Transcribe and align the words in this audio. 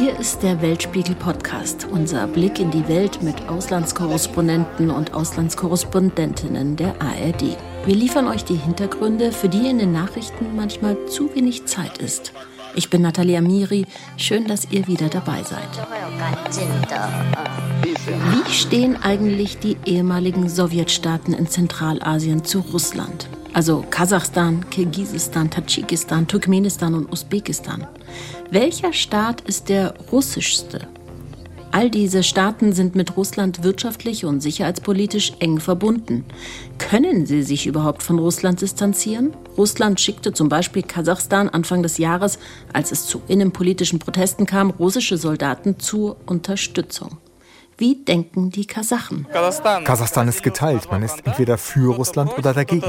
Hier 0.00 0.16
ist 0.16 0.44
der 0.44 0.62
Weltspiegel 0.62 1.16
Podcast, 1.16 1.88
unser 1.90 2.28
Blick 2.28 2.60
in 2.60 2.70
die 2.70 2.86
Welt 2.86 3.20
mit 3.20 3.48
Auslandskorrespondenten 3.48 4.90
und 4.90 5.12
Auslandskorrespondentinnen 5.12 6.76
der 6.76 6.94
ARD. 7.02 7.56
Wir 7.84 7.96
liefern 7.96 8.28
euch 8.28 8.44
die 8.44 8.54
Hintergründe, 8.54 9.32
für 9.32 9.48
die 9.48 9.68
in 9.68 9.78
den 9.78 9.90
Nachrichten 9.90 10.54
manchmal 10.54 10.96
zu 11.06 11.34
wenig 11.34 11.66
Zeit 11.66 11.98
ist. 11.98 12.32
Ich 12.76 12.90
bin 12.90 13.02
Nathalie 13.02 13.38
Amiri. 13.38 13.86
Schön, 14.16 14.46
dass 14.46 14.70
ihr 14.70 14.86
wieder 14.86 15.08
dabei 15.08 15.42
seid. 15.42 15.68
Wie 18.06 18.52
stehen 18.52 19.02
eigentlich 19.02 19.58
die 19.58 19.78
ehemaligen 19.84 20.48
Sowjetstaaten 20.48 21.34
in 21.34 21.48
Zentralasien 21.48 22.44
zu 22.44 22.60
Russland? 22.60 23.28
Also 23.52 23.84
Kasachstan, 23.90 24.70
Kirgisistan, 24.70 25.50
Tadschikistan, 25.50 26.28
Turkmenistan 26.28 26.94
und 26.94 27.10
Usbekistan. 27.10 27.88
Welcher 28.50 28.92
Staat 28.92 29.42
ist 29.42 29.68
der 29.68 29.94
russischste? 30.10 30.88
All 31.70 31.90
diese 31.90 32.22
Staaten 32.22 32.72
sind 32.72 32.94
mit 32.94 33.16
Russland 33.16 33.62
wirtschaftlich 33.62 34.24
und 34.24 34.40
sicherheitspolitisch 34.40 35.34
eng 35.38 35.60
verbunden. 35.60 36.24
Können 36.78 37.26
sie 37.26 37.42
sich 37.42 37.66
überhaupt 37.66 38.02
von 38.02 38.18
Russland 38.18 38.62
distanzieren? 38.62 39.36
Russland 39.56 40.00
schickte 40.00 40.32
zum 40.32 40.48
Beispiel 40.48 40.82
Kasachstan 40.82 41.48
Anfang 41.50 41.82
des 41.82 41.98
Jahres, 41.98 42.38
als 42.72 42.90
es 42.90 43.06
zu 43.06 43.20
innenpolitischen 43.28 43.98
Protesten 43.98 44.46
kam, 44.46 44.70
russische 44.70 45.18
Soldaten 45.18 45.78
zur 45.78 46.16
Unterstützung. 46.26 47.18
Wie 47.76 47.96
denken 48.02 48.50
die 48.50 48.66
Kasachen? 48.66 49.26
Kasachstan 49.84 50.26
ist 50.26 50.42
geteilt. 50.42 50.90
Man 50.90 51.02
ist 51.02 51.24
entweder 51.24 51.58
für 51.58 51.94
Russland 51.94 52.36
oder 52.36 52.54
dagegen. 52.54 52.82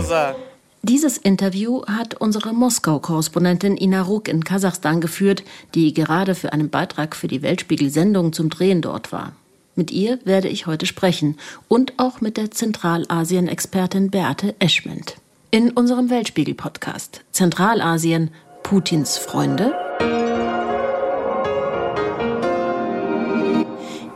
Dieses 0.82 1.18
Interview 1.18 1.84
hat 1.86 2.16
unsere 2.16 2.54
Moskau-Korrespondentin 2.54 3.76
Ina 3.76 4.02
Ruk 4.02 4.30
in 4.30 4.46
Kasachstan 4.46 5.02
geführt, 5.02 5.44
die 5.76 5.94
gerade 5.94 6.36
für 6.36 6.54
einen 6.54 6.70
Beitrag 6.70 7.18
für 7.18 7.28
die 7.28 7.42
Weltspiegel-Sendung 7.42 8.32
zum 8.32 8.50
Drehen 8.50 8.82
dort 8.82 9.12
war. 9.12 9.34
Mit 9.76 9.92
ihr 9.92 10.20
werde 10.24 10.48
ich 10.48 10.68
heute 10.68 10.86
sprechen 10.86 11.38
und 11.68 11.94
auch 11.98 12.22
mit 12.22 12.38
der 12.38 12.52
Zentralasien-Expertin 12.52 14.10
Beate 14.10 14.56
Eschment. 14.60 15.18
In 15.52 15.72
unserem 15.72 16.10
Weltspiegel-Podcast 16.10 17.22
Zentralasien 17.32 18.32
Putins 18.64 19.18
Freunde. 19.18 19.74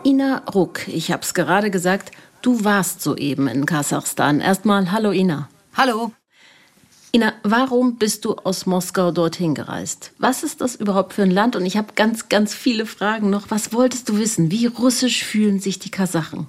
Ina 0.05 0.43
Ruck, 0.53 0.87
ich 0.87 1.11
hab's 1.11 1.33
gerade 1.33 1.71
gesagt, 1.71 2.11
du 2.41 2.63
warst 2.63 3.01
soeben 3.01 3.47
in 3.47 3.65
Kasachstan. 3.65 4.39
Erstmal 4.39 4.91
hallo 4.91 5.11
Ina. 5.11 5.49
Hallo. 5.75 6.13
Ina, 7.15 7.35
warum 7.43 7.97
bist 7.97 8.25
du 8.25 8.33
aus 8.33 8.65
Moskau 8.65 9.11
dorthin 9.11 9.53
gereist? 9.53 10.13
Was 10.17 10.41
ist 10.41 10.61
das 10.61 10.75
überhaupt 10.75 11.13
für 11.13 11.21
ein 11.21 11.29
Land? 11.29 11.55
Und 11.55 11.63
ich 11.63 11.77
habe 11.77 11.93
ganz, 11.93 12.27
ganz 12.27 12.55
viele 12.55 12.87
Fragen 12.87 13.29
noch. 13.29 13.51
Was 13.51 13.71
wolltest 13.71 14.09
du 14.09 14.17
wissen? 14.17 14.49
Wie 14.49 14.65
russisch 14.65 15.23
fühlen 15.23 15.59
sich 15.59 15.77
die 15.77 15.91
Kasachen? 15.91 16.47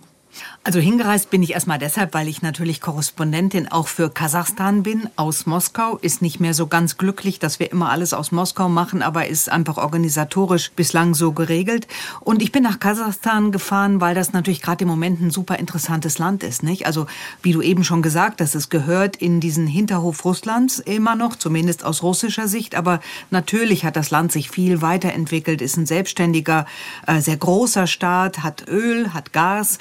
Also 0.63 0.81
hingereist 0.81 1.31
bin 1.31 1.43
ich 1.43 1.53
erstmal 1.53 1.79
deshalb, 1.79 2.15
weil 2.15 2.27
ich 2.27 2.41
natürlich 2.41 2.81
Korrespondentin 2.81 3.71
auch 3.71 3.87
für 3.87 4.09
Kasachstan 4.09 4.83
bin 4.83 5.09
aus 5.17 5.45
Moskau. 5.45 5.99
Ist 5.99 6.23
nicht 6.23 6.41
mehr 6.41 6.55
so 6.55 6.67
ganz 6.67 6.97
glücklich, 6.97 7.39
dass 7.39 7.61
wir 7.61 7.71
immer 7.71 7.91
alles 7.91 8.15
aus 8.15 8.33
Moskau 8.33 8.69
machen, 8.69 9.03
aber 9.03 9.27
ist 9.27 9.51
einfach 9.51 9.77
organisatorisch 9.77 10.73
bislang 10.73 11.15
so 11.15 11.33
geregelt. 11.33 11.87
Und 12.21 12.41
ich 12.41 12.51
bin 12.51 12.63
nach 12.63 12.81
Kasachstan 12.81 13.53
gefahren, 13.53 14.01
weil 14.01 14.15
das 14.15 14.33
natürlich 14.33 14.63
gerade 14.63 14.85
im 14.85 14.89
Moment 14.89 15.21
ein 15.21 15.31
super 15.31 15.59
interessantes 15.59 16.19
Land 16.19 16.43
ist. 16.43 16.63
Nicht? 16.63 16.87
Also 16.87 17.07
wie 17.43 17.53
du 17.53 17.61
eben 17.61 17.85
schon 17.85 18.01
gesagt 18.01 18.41
hast, 18.41 18.55
es 18.55 18.71
gehört 18.71 19.17
in 19.17 19.41
diesen 19.41 19.67
Hinterhof 19.67 20.25
Russlands 20.25 20.79
immer 20.79 21.15
noch, 21.15 21.37
zumindest 21.37 21.85
aus 21.85 22.03
russischer 22.03 22.49
Sicht. 22.49 22.75
Aber 22.75 23.01
natürlich 23.31 23.85
hat 23.85 23.97
das 23.97 24.11
Land 24.11 24.33
sich 24.33 24.51
viel 24.51 24.81
weiterentwickelt, 24.81 25.61
ist 25.61 25.77
ein 25.77 25.87
selbstständiger, 25.87 26.65
äh, 27.07 27.21
sehr 27.21 27.37
großer 27.37 27.87
Staat, 27.87 28.43
hat 28.43 28.67
Öl, 28.69 29.13
hat 29.13 29.33
Gas 29.33 29.79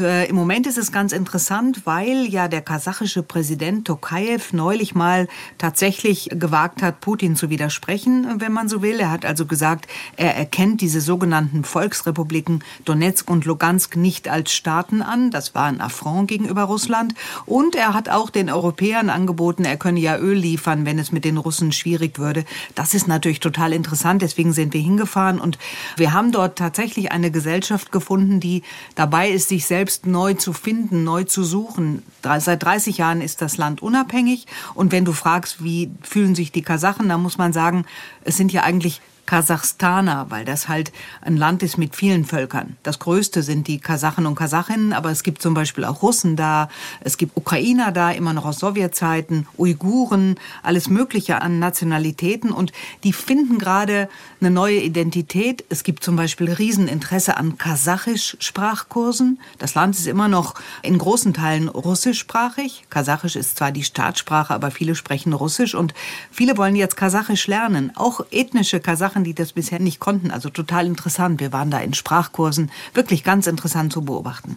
äh, 0.00 0.24
im 0.24 0.34
Moment 0.34 0.66
ist 0.66 0.78
es 0.78 0.90
ganz 0.90 1.12
interessant, 1.12 1.82
weil 1.84 2.26
ja 2.26 2.48
der 2.48 2.60
kasachische 2.60 3.22
Präsident 3.22 3.86
Tokayev 3.86 4.52
neulich 4.52 4.96
mal 4.96 5.28
tatsächlich 5.58 6.28
gewagt 6.32 6.82
hat, 6.82 7.00
Putin 7.00 7.36
zu 7.36 7.50
widersprechen, 7.50 8.40
wenn 8.40 8.52
man 8.52 8.68
so 8.68 8.82
will. 8.82 8.98
Er 8.98 9.12
hat 9.12 9.24
also 9.24 9.46
gesagt, 9.46 9.86
er 10.16 10.36
erkennt 10.36 10.80
diese 10.80 11.00
sogenannten 11.00 11.62
Volksrepubliken 11.62 12.64
Donetsk 12.84 13.30
und 13.30 13.44
Lugansk 13.44 13.94
nicht 13.94 14.28
als 14.28 14.52
Staaten 14.52 15.02
an. 15.02 15.30
Das 15.30 15.54
war 15.54 15.66
ein 15.66 15.80
Affront 15.80 16.26
gegenüber 16.26 16.64
Russland. 16.64 17.14
Und 17.46 17.76
er 17.76 17.94
hat 17.94 18.08
auch 18.08 18.30
den 18.30 18.50
Europäern 18.50 19.08
angeboten, 19.08 19.64
er 19.64 19.76
könne 19.76 20.00
ja 20.00 20.18
Öl 20.18 20.36
liefern, 20.36 20.84
wenn 20.84 20.98
es 20.98 21.12
mit 21.12 21.24
den 21.24 21.36
Russen 21.36 21.70
schwierig 21.70 22.18
würde. 22.18 22.44
Das 22.74 22.92
ist 22.92 23.06
natürlich 23.06 23.38
total 23.38 23.72
interessant. 23.72 24.20
Deswegen 24.20 24.52
sind 24.52 24.74
wir 24.74 24.80
hingefahren 24.80 25.40
und 25.40 25.58
wir 25.96 26.12
haben 26.12 26.32
dort 26.32 26.58
tatsächlich 26.58 27.12
eine 27.12 27.30
Gesellschaft 27.30 27.92
gefunden, 27.92 28.40
die 28.40 28.64
dabei 28.96 29.30
ist, 29.30 29.48
sich 29.48 29.59
selbst 29.66 29.90
selbst 29.90 30.06
neu 30.06 30.34
zu 30.34 30.52
finden, 30.52 31.04
neu 31.04 31.24
zu 31.24 31.42
suchen. 31.42 32.02
Seit 32.22 32.62
30 32.62 32.98
Jahren 32.98 33.20
ist 33.20 33.42
das 33.42 33.56
Land 33.56 33.82
unabhängig. 33.82 34.46
Und 34.74 34.92
wenn 34.92 35.04
du 35.04 35.12
fragst, 35.12 35.64
wie 35.64 35.90
fühlen 36.02 36.34
sich 36.34 36.52
die 36.52 36.62
Kasachen, 36.62 37.08
dann 37.08 37.22
muss 37.22 37.38
man 37.38 37.52
sagen, 37.52 37.86
es 38.22 38.36
sind 38.36 38.52
ja 38.52 38.62
eigentlich 38.62 39.00
Kasachstaner, 39.26 40.26
weil 40.30 40.44
das 40.44 40.68
halt 40.68 40.92
ein 41.22 41.36
Land 41.36 41.62
ist 41.62 41.78
mit 41.78 41.94
vielen 41.94 42.24
Völkern. 42.24 42.76
Das 42.82 42.98
größte 42.98 43.42
sind 43.42 43.68
die 43.68 43.78
Kasachen 43.78 44.26
und 44.26 44.34
Kasachinnen, 44.34 44.92
aber 44.92 45.10
es 45.10 45.22
gibt 45.22 45.42
zum 45.42 45.54
Beispiel 45.54 45.84
auch 45.84 46.02
Russen 46.02 46.36
da, 46.36 46.68
es 47.00 47.16
gibt 47.16 47.36
Ukrainer 47.36 47.92
da, 47.92 48.10
immer 48.10 48.32
noch 48.32 48.44
aus 48.44 48.58
Sowjetzeiten, 48.58 49.46
Uiguren, 49.56 50.36
alles 50.62 50.88
Mögliche 50.88 51.42
an 51.42 51.58
Nationalitäten 51.58 52.50
und 52.50 52.72
die 53.04 53.12
finden 53.12 53.58
gerade 53.58 54.08
eine 54.40 54.50
neue 54.50 54.80
Identität. 54.80 55.64
Es 55.68 55.84
gibt 55.84 56.02
zum 56.02 56.16
Beispiel 56.16 56.52
Rieseninteresse 56.52 57.36
an 57.36 57.58
Kasachisch-Sprachkursen. 57.58 59.38
Das 59.58 59.74
Land 59.74 59.96
ist 59.96 60.06
immer 60.06 60.28
noch 60.28 60.54
in 60.82 60.98
großen 60.98 61.34
Teilen 61.34 61.68
russischsprachig. 61.68 62.84
Kasachisch 62.90 63.36
ist 63.36 63.58
zwar 63.58 63.72
die 63.72 63.84
Staatssprache, 63.84 64.54
aber 64.54 64.70
viele 64.70 64.94
sprechen 64.94 65.32
Russisch 65.32 65.74
und 65.74 65.94
viele 66.30 66.56
wollen 66.56 66.76
jetzt 66.76 66.96
Kasachisch 66.96 67.46
lernen. 67.46 67.92
Auch 67.94 68.24
ethnische 68.30 68.80
Kasachen 68.80 69.09
Sachen, 69.10 69.24
die 69.24 69.34
das 69.34 69.52
bisher 69.52 69.80
nicht 69.80 69.98
konnten. 69.98 70.30
Also 70.30 70.50
total 70.50 70.86
interessant. 70.86 71.40
Wir 71.40 71.52
waren 71.52 71.70
da 71.70 71.80
in 71.80 71.94
Sprachkursen. 71.94 72.70
Wirklich 72.94 73.24
ganz 73.24 73.48
interessant 73.48 73.92
zu 73.92 74.02
beobachten. 74.02 74.56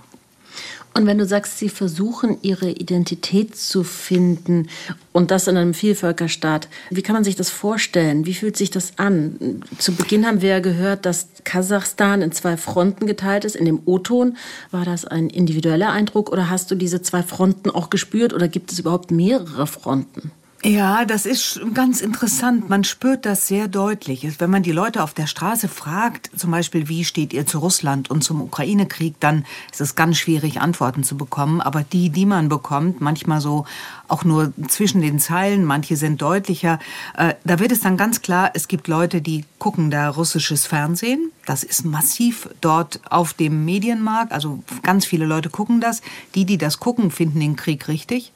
Und 0.93 1.07
wenn 1.07 1.17
du 1.17 1.25
sagst, 1.25 1.57
sie 1.57 1.69
versuchen, 1.69 2.37
ihre 2.43 2.69
Identität 2.69 3.55
zu 3.55 3.83
finden 3.83 4.69
und 5.11 5.31
das 5.31 5.47
in 5.47 5.57
einem 5.57 5.73
Vielvölkerstaat, 5.73 6.67
wie 6.91 7.01
kann 7.01 7.15
man 7.15 7.23
sich 7.23 7.35
das 7.35 7.49
vorstellen? 7.49 8.27
Wie 8.27 8.35
fühlt 8.35 8.55
sich 8.55 8.69
das 8.69 8.99
an? 8.99 9.63
Zu 9.79 9.95
Beginn 9.95 10.27
haben 10.27 10.43
wir 10.43 10.49
ja 10.49 10.59
gehört, 10.59 11.07
dass 11.07 11.29
Kasachstan 11.45 12.21
in 12.21 12.31
zwei 12.31 12.57
Fronten 12.57 13.07
geteilt 13.07 13.43
ist. 13.43 13.55
In 13.55 13.65
dem 13.65 13.81
O-Ton 13.85 14.37
war 14.69 14.85
das 14.85 15.05
ein 15.05 15.31
individueller 15.31 15.89
Eindruck 15.89 16.31
oder 16.31 16.51
hast 16.51 16.69
du 16.69 16.75
diese 16.75 17.01
zwei 17.01 17.23
Fronten 17.23 17.71
auch 17.71 17.89
gespürt 17.89 18.31
oder 18.31 18.47
gibt 18.47 18.71
es 18.71 18.77
überhaupt 18.77 19.09
mehrere 19.09 19.65
Fronten? 19.65 20.31
Ja, 20.65 21.03
das 21.03 21.25
ist 21.25 21.59
ganz 21.73 21.99
interessant. 21.99 22.69
Man 22.69 22.85
spürt 22.85 23.25
das 23.25 23.47
sehr 23.47 23.67
deutlich. 23.67 24.25
Wenn 24.39 24.49
man 24.49 24.63
die 24.63 24.71
Leute 24.71 25.03
auf 25.03 25.13
der 25.13 25.27
Straße 25.27 25.67
fragt, 25.67 26.31
zum 26.37 26.51
Beispiel, 26.51 26.87
wie 26.87 27.03
steht 27.03 27.33
ihr 27.33 27.45
zu 27.45 27.59
Russland 27.59 28.09
und 28.09 28.23
zum 28.23 28.41
Ukraine-Krieg, 28.41 29.15
dann 29.19 29.45
ist 29.73 29.81
es 29.81 29.95
ganz 29.95 30.17
schwierig, 30.17 30.61
Antworten 30.61 31.03
zu 31.03 31.17
bekommen. 31.17 31.59
Aber 31.59 31.83
die, 31.83 32.11
die 32.11 32.25
man 32.25 32.47
bekommt, 32.47 33.01
manchmal 33.01 33.41
so 33.41 33.65
auch 34.07 34.23
nur 34.23 34.53
zwischen 34.69 35.01
den 35.01 35.19
Zeilen, 35.19 35.65
manche 35.65 35.97
sind 35.97 36.21
deutlicher, 36.21 36.79
äh, 37.17 37.33
da 37.43 37.59
wird 37.59 37.73
es 37.73 37.81
dann 37.81 37.97
ganz 37.97 38.21
klar, 38.21 38.51
es 38.53 38.69
gibt 38.69 38.87
Leute, 38.87 39.21
die 39.21 39.43
gucken 39.59 39.91
da 39.91 40.07
russisches 40.07 40.65
Fernsehen. 40.65 41.29
Das 41.45 41.65
ist 41.65 41.83
massiv 41.83 42.47
dort 42.61 43.01
auf 43.09 43.33
dem 43.33 43.65
Medienmarkt. 43.65 44.31
Also 44.31 44.63
ganz 44.81 45.05
viele 45.05 45.25
Leute 45.25 45.49
gucken 45.49 45.81
das. 45.81 46.01
Die, 46.35 46.45
die 46.45 46.57
das 46.57 46.79
gucken, 46.79 47.11
finden 47.11 47.41
den 47.41 47.57
Krieg 47.57 47.89
richtig. 47.89 48.31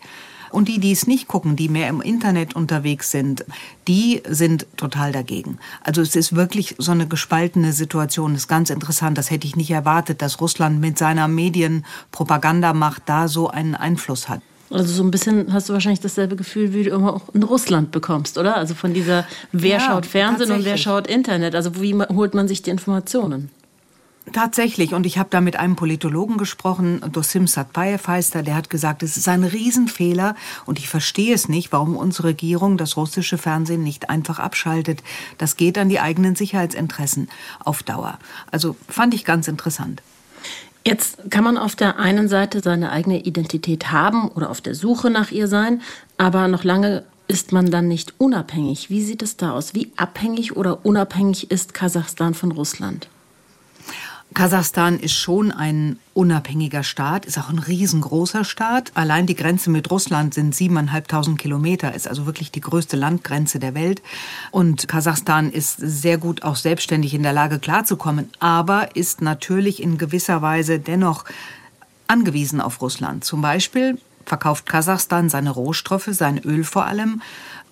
Und 0.52 0.68
die, 0.68 0.80
die 0.80 0.92
es 0.92 1.08
nicht 1.08 1.28
gucken, 1.28 1.56
die 1.56 1.70
mehr 1.70 1.90
im 1.90 2.02
Internet 2.02 2.56
unterwegs 2.56 3.12
sind, 3.12 3.46
die 3.88 4.22
sind 4.28 4.68
total 4.78 5.12
dagegen. 5.12 5.60
Also 5.84 6.02
es 6.02 6.16
ist 6.16 6.36
wirklich 6.36 6.76
so 6.78 6.92
eine 6.92 7.08
gespaltene 7.08 7.74
Situation. 7.74 8.34
Das 8.34 8.44
ist 8.44 8.48
ganz 8.48 8.70
interessant. 8.70 9.18
Das 9.18 9.32
hätte 9.32 9.48
ich 9.48 9.56
nicht 9.56 9.72
erwartet, 9.72 10.22
dass 10.22 10.42
Russland 10.42 10.80
mit 10.80 10.98
seiner 10.98 11.28
Medienpropagandamacht 11.28 13.04
da 13.06 13.28
so 13.28 13.50
einen 13.50 13.76
Einfluss 13.76 14.30
hat. 14.30 14.42
Also 14.70 14.94
so 14.94 15.04
ein 15.04 15.12
bisschen 15.12 15.54
hast 15.54 15.70
du 15.70 15.74
wahrscheinlich 15.74 16.02
dasselbe 16.02 16.36
Gefühl, 16.36 16.74
wie 16.74 16.84
du 16.84 16.90
immer 16.90 17.14
auch 17.14 17.34
in 17.34 17.44
Russland 17.44 17.92
bekommst, 17.92 18.38
oder? 18.38 18.58
Also 18.58 18.76
von 18.76 18.94
dieser, 18.94 19.26
wer 19.54 19.78
ja, 19.78 19.80
schaut 19.80 20.06
Fernsehen 20.06 20.52
und 20.52 20.66
wer 20.66 20.78
schaut 20.78 21.08
Internet? 21.08 21.56
Also 21.56 21.82
wie 21.82 21.96
holt 21.96 22.34
man 22.34 22.48
sich 22.48 22.64
die 22.64 22.70
Informationen? 22.70 23.50
Tatsächlich. 24.34 24.94
Und 24.94 25.06
ich 25.06 25.18
habe 25.18 25.30
da 25.30 25.40
mit 25.40 25.56
einem 25.56 25.76
Politologen 25.76 26.38
gesprochen, 26.38 27.02
Dosim 27.12 27.48
Satpayev 27.48 28.08
heißt 28.08 28.36
er, 28.36 28.44
der 28.44 28.56
hat 28.56 28.70
gesagt, 28.70 29.02
es 29.02 29.16
ist 29.16 29.28
ein 29.28 29.44
Riesenfehler 29.44 30.36
und 30.66 30.80
ich 30.80 30.90
verstehe 30.90 31.34
es 31.34 31.48
nicht, 31.48 31.72
warum 31.72 31.96
unsere 31.96 32.30
Regierung 32.30 32.78
das 32.78 32.98
russische 32.98 33.38
Fernsehen 33.38 33.84
nicht 33.84 34.10
einfach 34.10 34.40
abschaltet. 34.40 35.02
Das 35.38 35.56
geht 35.56 35.78
an 35.78 35.88
die 35.88 36.00
eigenen 36.00 36.36
Sicherheitsinteressen 36.36 37.30
auf 37.64 37.84
Dauer. 37.84 38.20
Also 38.52 38.76
fand 38.90 39.14
ich 39.14 39.24
ganz 39.24 39.48
interessant. 39.48 40.02
Jetzt 40.86 41.32
kann 41.32 41.44
man 41.44 41.58
auf 41.58 41.76
der 41.76 42.00
einen 42.00 42.28
Seite 42.28 42.62
seine 42.62 42.92
eigene 42.92 43.20
Identität 43.22 43.92
haben 43.92 44.28
oder 44.30 44.50
auf 44.50 44.62
der 44.62 44.76
Suche 44.76 45.10
nach 45.10 45.32
ihr 45.32 45.48
sein, 45.48 45.82
aber 46.18 46.48
noch 46.48 46.64
lange 46.64 47.04
ist 47.28 47.52
man 47.52 47.72
dann 47.72 47.88
nicht 47.88 48.14
unabhängig? 48.20 48.90
Wie 48.90 49.02
sieht 49.02 49.22
es 49.22 49.36
da 49.38 49.52
aus? 49.52 49.74
Wie 49.74 49.92
abhängig 49.98 50.56
oder 50.56 50.86
unabhängig 50.86 51.52
ist 51.52 51.74
Kasachstan 51.74 52.34
von 52.34 52.52
Russland? 52.52 53.10
Kasachstan 54.38 55.00
ist 55.00 55.16
schon 55.16 55.52
ein 55.52 55.98
unabhängiger 56.14 56.84
Staat, 56.84 57.26
ist 57.26 57.40
auch 57.40 57.50
ein 57.50 57.58
riesengroßer 57.58 58.44
Staat. 58.44 58.92
Allein 58.94 59.26
die 59.26 59.34
Grenze 59.34 59.72
mit 59.72 59.90
Russland 59.90 60.36
sind 60.36 60.54
siebeneinhalbtausend 60.54 61.40
Kilometer, 61.40 61.96
ist 61.96 62.08
also 62.08 62.28
wirklich 62.28 62.52
die 62.52 62.62
größte 62.62 62.98
Landgrenze 62.98 63.58
der 63.58 63.74
Welt. 63.74 64.04
Und 64.52 64.88
Kasachstan 64.88 65.50
ist 65.50 65.78
sehr 65.78 66.20
gut 66.20 66.44
auch 66.44 66.56
selbstständig 66.56 67.16
in 67.16 67.24
der 67.24 67.34
Lage 67.34 67.58
klarzukommen, 67.58 68.30
aber 68.38 68.96
ist 68.96 69.24
natürlich 69.24 69.82
in 69.82 69.98
gewisser 69.98 70.44
Weise 70.44 70.78
dennoch 70.78 71.26
angewiesen 72.06 72.62
auf 72.62 72.80
Russland. 72.80 73.26
Zum 73.26 73.42
Beispiel 73.42 73.98
verkauft 74.24 74.68
Kasachstan 74.68 75.30
seine 75.30 75.50
Rohstoffe, 75.50 76.10
sein 76.12 76.38
Öl 76.38 76.64
vor 76.64 76.86
allem, 76.86 77.24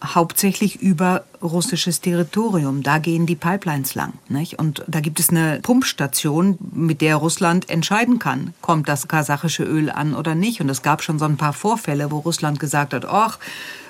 hauptsächlich 0.04 0.82
über 0.82 1.26
russisches 1.45 2.01
Territorium. 2.01 2.83
Da 2.83 2.97
gehen 2.97 3.25
die 3.25 3.36
Pipelines 3.36 3.95
lang. 3.95 4.13
Nicht? 4.30 4.59
Und 4.59 4.83
da 4.88 5.00
gibt 5.00 5.19
es 5.19 5.30
eine 5.30 5.59
Pumpstation, 5.62 6.57
mit 6.71 7.01
der 7.01 7.15
Russland 7.15 7.69
entscheiden 7.69 8.19
kann, 8.19 8.53
kommt 8.62 8.89
das 8.89 9.07
kasachische 9.07 9.63
Öl 9.63 9.89
an 9.89 10.15
oder 10.15 10.36
nicht. 10.36 10.62
Und 10.62 10.69
es 10.69 10.81
gab 10.81 11.01
schon 11.03 11.19
so 11.19 11.25
ein 11.25 11.38
paar 11.38 11.53
Vorfälle, 11.53 12.12
wo 12.12 12.19
Russland 12.19 12.59
gesagt 12.59 12.94
hat, 12.94 13.06
ach, 13.06 13.39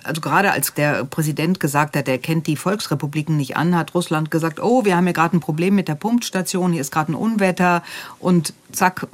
also 0.06 0.22
gerade 0.22 0.52
als 0.52 0.74
der 0.74 1.04
Präsident 1.04 1.60
gesagt 1.60 1.96
hat, 1.96 2.08
er 2.08 2.20
kennt 2.20 2.48
die 2.48 2.56
Volksrepubliken 2.56 3.38
nicht 3.38 3.58
an, 3.58 3.76
hat 3.76 3.96
Russland 3.96 4.30
gesagt, 4.30 4.62
oh, 4.62 4.86
wir 4.86 4.96
haben 4.96 5.06
hier 5.06 5.14
gerade 5.14 5.36
ein 5.36 5.40
Problem 5.40 5.76
mit 5.76 5.88
der 5.88 5.96
Pumpstation, 5.96 6.72
hier 6.72 6.82
ist 6.82 6.92
gerade 6.92 7.12
ein 7.12 7.16
Unwetter 7.16 7.82
und 8.20 8.54
zack 8.72 9.08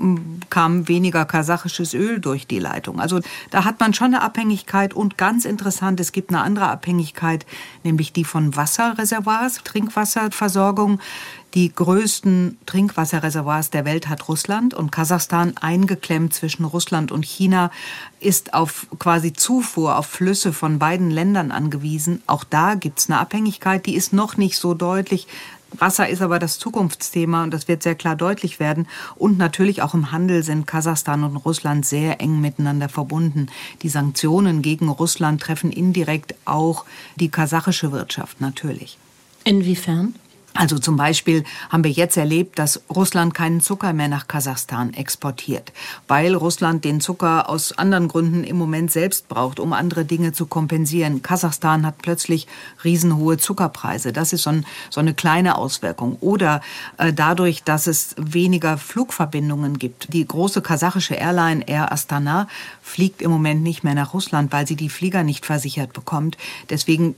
kam 0.50 0.88
weniger 0.88 1.24
kasachisches 1.26 1.94
Öl 1.94 2.20
durch 2.20 2.46
die 2.46 2.60
Leitung. 2.60 3.00
Also 3.00 3.22
da 3.52 3.64
hat 3.64 3.80
man 3.80 3.94
schon 3.94 4.08
eine 4.08 4.22
Abhängigkeit 4.22 4.94
und 4.94 5.18
ganz 5.18 5.46
interessant, 5.46 6.00
es 6.00 6.12
gibt 6.12 6.30
eine 6.30 6.42
andere 6.42 6.68
Abhängigkeit, 6.68 7.46
nämlich 7.84 8.12
die 8.12 8.26
von 8.32 8.56
Wasserreservoirs, 8.56 9.60
Trinkwasserversorgung. 9.66 11.02
Die 11.54 11.76
größten 11.76 12.58
Trinkwasserreservoirs 12.66 13.72
der 13.72 13.84
Welt 13.84 14.08
hat 14.08 14.30
Russland 14.30 14.74
und 14.74 14.90
Kasachstan 14.90 15.58
eingeklemmt 15.60 16.34
zwischen 16.34 16.64
Russland 16.64 17.12
und 17.12 17.26
China 17.26 17.72
ist 18.22 18.54
auf 18.54 18.88
quasi 19.00 19.34
Zufuhr 19.34 19.98
auf 19.98 20.06
Flüsse 20.06 20.54
von 20.54 20.80
beiden 20.80 21.12
Ländern 21.12 21.52
angewiesen. 21.52 22.24
Auch 22.26 22.46
da 22.46 22.76
gibt 22.76 23.00
es 23.00 23.10
eine 23.10 23.20
Abhängigkeit, 23.20 23.86
die 23.86 23.96
ist 23.96 24.14
noch 24.14 24.38
nicht 24.38 24.58
so 24.58 24.74
deutlich. 24.74 25.28
Wasser 25.78 26.10
ist 26.10 26.22
aber 26.22 26.40
das 26.40 26.60
Zukunftsthema 26.60 27.44
und 27.44 27.52
das 27.52 27.68
wird 27.68 27.84
sehr 27.84 27.96
klar 27.96 28.16
deutlich 28.16 28.60
werden. 28.60 28.88
Und 29.16 29.38
natürlich 29.38 29.82
auch 29.82 29.94
im 29.94 30.12
Handel 30.12 30.44
sind 30.44 30.68
Kasachstan 30.68 31.24
und 31.24 31.38
Russland 31.38 31.86
sehr 31.86 32.22
eng 32.22 32.42
miteinander 32.42 32.90
verbunden. 32.90 33.48
Die 33.82 33.90
Sanktionen 33.90 34.62
gegen 34.62 34.90
Russland 34.90 35.42
treffen 35.42 35.72
indirekt 35.72 36.36
auch 36.46 36.86
die 37.16 37.30
kasachische 37.30 37.92
Wirtschaft 37.92 38.42
natürlich. 38.42 38.98
Inwiefern? 39.44 40.16
Also 40.54 40.78
zum 40.78 40.98
Beispiel 40.98 41.46
haben 41.70 41.86
wir 41.86 41.92
jetzt 41.92 42.18
erlebt, 42.18 42.60
dass 42.60 42.82
Russland 42.90 43.34
keinen 43.34 43.62
Zucker 43.62 43.94
mehr 43.94 44.10
nach 44.10 44.28
Kasachstan 44.28 44.94
exportiert, 44.94 45.72
weil 46.10 46.36
Russland 46.36 46.84
den 46.84 47.00
Zucker 47.00 47.50
aus 47.50 47.78
anderen 47.78 48.10
Gründen 48.10 48.44
im 48.44 48.58
Moment 48.58 48.92
selbst 48.92 49.30
braucht, 49.30 49.62
um 49.62 49.72
andere 49.72 50.04
Dinge 50.04 50.34
zu 50.34 50.46
kompensieren. 50.46 51.22
Kasachstan 51.22 51.86
hat 51.86 52.00
plötzlich 52.00 52.48
riesenhohe 52.84 53.38
Zuckerpreise. 53.38 54.12
Das 54.12 54.34
ist 54.34 54.44
so, 54.44 54.50
ein, 54.50 54.66
so 54.90 55.00
eine 55.00 55.14
kleine 55.14 55.58
Auswirkung. 55.58 56.18
Oder 56.20 56.60
äh, 56.98 57.14
dadurch, 57.14 57.64
dass 57.64 57.88
es 57.88 58.14
weniger 58.18 58.78
Flugverbindungen 58.78 59.80
gibt. 59.80 60.14
Die 60.14 60.28
große 60.28 60.62
kasachische 60.62 61.16
Airline 61.16 61.66
Air 61.66 61.94
Astana 61.94 62.50
fliegt 62.82 63.22
im 63.22 63.32
Moment 63.32 63.64
nicht 63.64 63.86
mehr 63.86 63.96
nach 63.96 64.14
Russland, 64.14 64.52
weil 64.52 64.68
sie 64.68 64.76
die 64.76 64.90
Flieger 64.90 65.24
nicht 65.24 65.46
versichert 65.46 65.94
bekommt. 65.94 66.38
Deswegen 66.70 67.16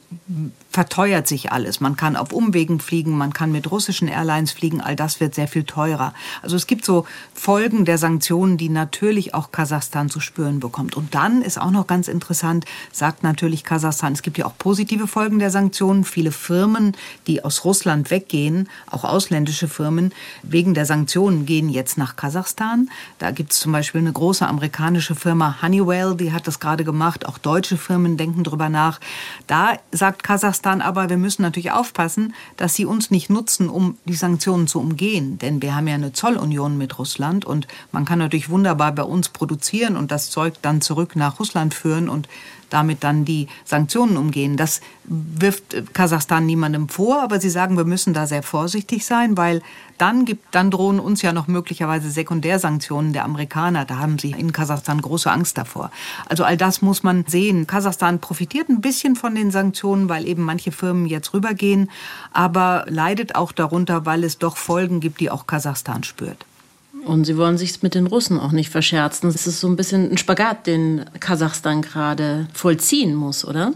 verteuert 0.70 1.28
sich 1.28 1.52
alles. 1.52 1.80
Man 1.80 1.96
kann 1.96 2.16
auf 2.16 2.32
Umwegen 2.32 2.80
fliegen, 2.80 3.23
man 3.24 3.32
kann 3.32 3.54
mit 3.54 3.72
russischen 3.72 4.10
Airlines 4.10 4.52
fliegen, 4.52 4.82
all 4.82 4.98
das 4.98 5.22
wird 5.22 5.34
sehr 5.34 5.48
viel 5.48 5.64
teurer. 5.64 6.14
Also 6.42 6.58
es 6.58 6.68
gibt 6.68 6.84
so 6.84 7.06
Folgen 7.34 7.86
der 7.86 7.98
Sanktionen, 7.98 8.58
die 8.58 8.68
natürlich 8.68 9.34
auch 9.34 9.54
Kasachstan 9.54 10.10
zu 10.10 10.20
spüren 10.20 10.60
bekommt. 10.60 10.98
Und 10.98 11.16
dann 11.16 11.42
ist 11.42 11.58
auch 11.58 11.72
noch 11.72 11.88
ganz 11.88 12.10
interessant, 12.10 12.66
sagt 12.92 13.24
natürlich 13.24 13.64
Kasachstan, 13.64 14.12
es 14.12 14.24
gibt 14.24 14.38
ja 14.38 14.46
auch 14.46 14.58
positive 14.58 15.08
Folgen 15.08 15.40
der 15.40 15.52
Sanktionen. 15.52 16.04
Viele 16.04 16.34
Firmen, 16.34 16.98
die 17.26 17.46
aus 17.46 17.64
Russland 17.64 18.12
weggehen, 18.12 18.68
auch 18.92 19.06
ausländische 19.06 19.70
Firmen, 19.70 20.12
wegen 20.42 20.74
der 20.74 20.86
Sanktionen 20.86 21.46
gehen 21.46 21.70
jetzt 21.70 21.98
nach 21.98 22.18
Kasachstan. 22.18 22.90
Da 23.20 23.32
gibt 23.32 23.54
es 23.54 23.62
zum 23.62 23.72
Beispiel 23.72 24.02
eine 24.02 24.12
große 24.12 24.46
amerikanische 24.46 25.16
Firma 25.16 25.62
Honeywell, 25.62 26.16
die 26.16 26.34
hat 26.34 26.46
das 26.46 26.60
gerade 26.60 26.84
gemacht. 26.84 27.26
Auch 27.26 27.38
deutsche 27.38 27.78
Firmen 27.78 28.18
denken 28.18 28.44
drüber 28.44 28.68
nach. 28.68 29.00
Da 29.48 29.78
sagt 29.94 30.24
Kasachstan 30.24 30.82
aber, 30.82 31.10
wir 31.10 31.16
müssen 31.18 31.44
natürlich 31.44 31.72
aufpassen, 31.72 32.34
dass 32.58 32.76
sie 32.76 32.84
uns 32.84 33.13
nicht 33.14 33.30
nutzen, 33.30 33.70
um 33.70 33.98
die 34.04 34.16
Sanktionen 34.16 34.68
zu 34.68 34.82
umgehen. 34.82 35.38
Denn 35.38 35.62
wir 35.62 35.76
haben 35.76 35.88
ja 35.88 35.96
eine 35.96 36.12
Zollunion 36.12 36.78
mit 36.78 37.00
Russland 37.00 37.46
und 37.46 37.68
man 37.94 38.04
kann 38.04 38.20
natürlich 38.20 38.50
wunderbar 38.50 38.92
bei 38.92 39.04
uns 39.04 39.30
produzieren 39.30 39.96
und 39.96 40.12
das 40.12 40.30
Zeug 40.30 40.56
dann 40.62 40.82
zurück 40.82 41.16
nach 41.16 41.40
Russland 41.40 41.74
führen 41.74 42.10
und 42.10 42.28
damit 42.74 43.04
dann 43.04 43.24
die 43.24 43.48
Sanktionen 43.66 44.18
umgehen. 44.18 44.58
Das 44.58 44.82
wirft 45.06 45.94
Kasachstan 45.94 46.46
niemandem 46.46 46.90
vor, 46.90 47.22
aber 47.22 47.40
sie 47.40 47.50
sagen, 47.50 47.78
wir 47.78 47.86
müssen 47.86 48.14
da 48.14 48.26
sehr 48.26 48.42
vorsichtig 48.42 49.06
sein, 49.06 49.38
weil 49.38 49.62
dann, 49.98 50.26
gibt, 50.26 50.56
dann 50.56 50.72
drohen 50.72 51.00
uns 51.00 51.22
ja 51.22 51.34
noch 51.34 51.48
möglicherweise 51.48 52.10
Sekundärsanktionen 52.10 53.14
der 53.14 53.26
Amerikaner. 53.26 53.86
Da 53.86 54.00
haben 54.00 54.18
sie 54.18 54.32
in 54.32 54.52
Kasachstan 54.52 55.02
große 55.02 55.32
Angst 55.32 55.58
davor. 55.58 55.92
Also 56.28 56.44
all 56.44 56.58
das 56.58 56.82
muss 56.82 57.04
man 57.04 57.26
sehen. 57.28 57.68
Kasachstan 57.68 58.20
profitiert 58.20 58.70
ein 58.70 58.82
bisschen 58.82 59.16
von 59.16 59.36
den 59.36 59.52
Sanktionen, 59.52 60.10
weil 60.10 60.28
eben 60.28 60.44
manche 60.44 60.72
Firmen 60.72 61.06
jetzt 61.06 61.34
rübergehen, 61.34 61.92
aber 62.32 62.86
leidet 62.88 63.36
auch 63.36 63.52
darunter, 63.52 64.06
weil 64.06 64.24
es 64.24 64.40
doch 64.40 64.58
Folgen 64.58 65.00
gibt, 65.00 65.20
die 65.20 65.30
auch 65.30 65.46
Kasachstan 65.46 66.04
spürt. 66.04 66.46
Und 67.06 67.26
sie 67.26 67.38
wollen 67.38 67.58
sich 67.58 67.82
mit 67.84 67.96
den 67.96 68.08
Russen 68.08 68.40
auch 68.40 68.52
nicht 68.52 68.70
verscherzen. 68.70 69.30
Es 69.30 69.46
ist 69.48 69.60
so 69.60 69.68
ein 69.68 69.76
bisschen 69.76 70.12
ein 70.12 70.18
Spagat, 70.18 70.68
den 70.68 71.04
Kasachstan 71.20 71.82
gerade 71.82 72.48
vollziehen 72.54 73.14
muss, 73.14 73.46
oder? 73.46 73.74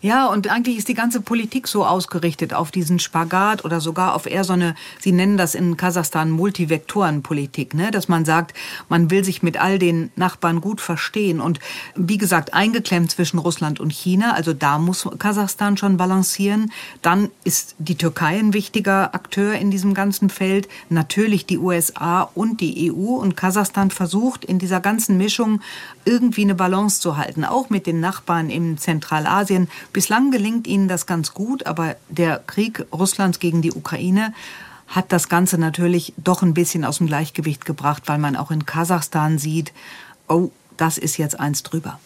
Ja, 0.00 0.26
und 0.26 0.48
eigentlich 0.48 0.78
ist 0.78 0.88
die 0.88 0.94
ganze 0.94 1.20
Politik 1.20 1.68
so 1.68 1.84
ausgerichtet 1.84 2.54
auf 2.54 2.70
diesen 2.70 2.98
Spagat 2.98 3.64
oder 3.64 3.80
sogar 3.80 4.14
auf 4.14 4.26
eher 4.26 4.44
so 4.44 4.52
eine, 4.52 4.74
Sie 4.98 5.12
nennen 5.12 5.36
das 5.36 5.54
in 5.54 5.76
Kasachstan 5.76 6.30
Multivektorenpolitik, 6.30 7.74
ne? 7.74 7.90
dass 7.90 8.08
man 8.08 8.24
sagt, 8.24 8.54
man 8.88 9.10
will 9.10 9.24
sich 9.24 9.42
mit 9.42 9.60
all 9.60 9.78
den 9.78 10.10
Nachbarn 10.16 10.60
gut 10.60 10.80
verstehen 10.80 11.40
und 11.40 11.58
wie 11.94 12.18
gesagt 12.18 12.54
eingeklemmt 12.54 13.10
zwischen 13.10 13.38
Russland 13.38 13.80
und 13.80 13.92
China, 13.92 14.32
also 14.32 14.52
da 14.52 14.78
muss 14.78 15.08
Kasachstan 15.18 15.76
schon 15.76 15.96
balancieren. 15.96 16.72
Dann 17.02 17.30
ist 17.44 17.74
die 17.78 17.96
Türkei 17.96 18.38
ein 18.38 18.52
wichtiger 18.52 19.14
Akteur 19.14 19.54
in 19.54 19.70
diesem 19.70 19.94
ganzen 19.94 20.30
Feld, 20.30 20.68
natürlich 20.88 21.46
die 21.46 21.58
USA 21.58 22.22
und 22.34 22.60
die 22.60 22.92
EU 22.92 23.16
und 23.16 23.36
Kasachstan 23.36 23.90
versucht 23.90 24.44
in 24.44 24.58
dieser 24.58 24.80
ganzen 24.80 25.16
Mischung 25.16 25.60
irgendwie 26.04 26.42
eine 26.42 26.54
Balance 26.54 27.00
zu 27.00 27.16
halten, 27.16 27.44
auch 27.44 27.70
mit 27.70 27.86
den 27.86 28.00
Nachbarn 28.00 28.50
im 28.50 28.78
Zentralasien. 28.78 29.59
Bislang 29.92 30.30
gelingt 30.30 30.66
ihnen 30.66 30.88
das 30.88 31.06
ganz 31.06 31.34
gut, 31.34 31.66
aber 31.66 31.96
der 32.08 32.42
Krieg 32.46 32.84
Russlands 32.92 33.38
gegen 33.38 33.62
die 33.62 33.72
Ukraine 33.72 34.32
hat 34.88 35.12
das 35.12 35.28
Ganze 35.28 35.56
natürlich 35.56 36.12
doch 36.16 36.42
ein 36.42 36.54
bisschen 36.54 36.84
aus 36.84 36.98
dem 36.98 37.06
Gleichgewicht 37.06 37.64
gebracht, 37.64 38.04
weil 38.06 38.18
man 38.18 38.36
auch 38.36 38.50
in 38.50 38.66
Kasachstan 38.66 39.38
sieht, 39.38 39.72
oh, 40.28 40.50
das 40.76 40.98
ist 40.98 41.16
jetzt 41.16 41.38
eins 41.38 41.62
drüber. 41.62 42.00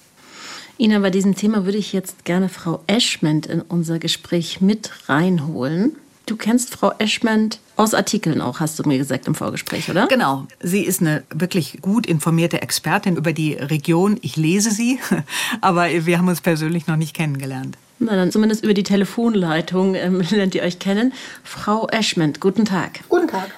Ina, 0.78 0.98
bei 0.98 1.10
diesem 1.10 1.36
Thema 1.36 1.64
würde 1.64 1.78
ich 1.78 1.92
jetzt 1.92 2.24
gerne 2.24 2.48
Frau 2.48 2.82
Eschment 2.88 3.46
in 3.46 3.62
unser 3.62 3.98
Gespräch 3.98 4.60
mit 4.60 5.08
reinholen. 5.08 5.96
Du 6.26 6.36
kennst 6.36 6.74
Frau 6.74 6.92
Eschment 6.98 7.60
aus 7.76 7.94
Artikeln 7.94 8.40
auch, 8.40 8.60
hast 8.60 8.78
du 8.78 8.88
mir 8.88 8.98
gesagt 8.98 9.26
im 9.26 9.34
Vorgespräch, 9.34 9.90
oder? 9.90 10.06
Genau. 10.06 10.46
Sie 10.60 10.82
ist 10.82 11.00
eine 11.00 11.24
wirklich 11.30 11.78
gut 11.82 12.06
informierte 12.06 12.62
Expertin 12.62 13.16
über 13.16 13.32
die 13.32 13.54
Region. 13.54 14.18
Ich 14.22 14.36
lese 14.36 14.70
sie, 14.70 14.98
aber 15.60 15.88
wir 16.06 16.18
haben 16.18 16.28
uns 16.28 16.40
persönlich 16.40 16.86
noch 16.86 16.96
nicht 16.96 17.14
kennengelernt. 17.14 17.76
Na 17.98 18.16
dann 18.16 18.32
zumindest 18.32 18.64
über 18.64 18.74
die 18.74 18.82
Telefonleitung 18.82 19.94
ähm, 19.94 20.20
lernt 20.30 20.54
ihr 20.54 20.62
euch 20.62 20.78
kennen. 20.78 21.12
Frau 21.42 21.88
Eschment, 21.88 22.40
guten 22.40 22.64
Tag. 22.64 23.00
Guten 23.08 23.28
Tag. 23.28 23.50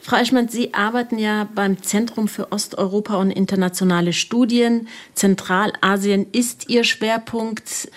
Frau 0.00 0.16
Eschment, 0.16 0.50
Sie 0.50 0.74
arbeiten 0.74 1.16
ja 1.16 1.48
beim 1.54 1.80
Zentrum 1.80 2.26
für 2.26 2.50
Osteuropa 2.50 3.16
und 3.16 3.30
internationale 3.30 4.12
Studien. 4.12 4.88
Zentralasien 5.14 6.26
ist 6.32 6.68
Ihr 6.68 6.82
Schwerpunkt. 6.82 7.88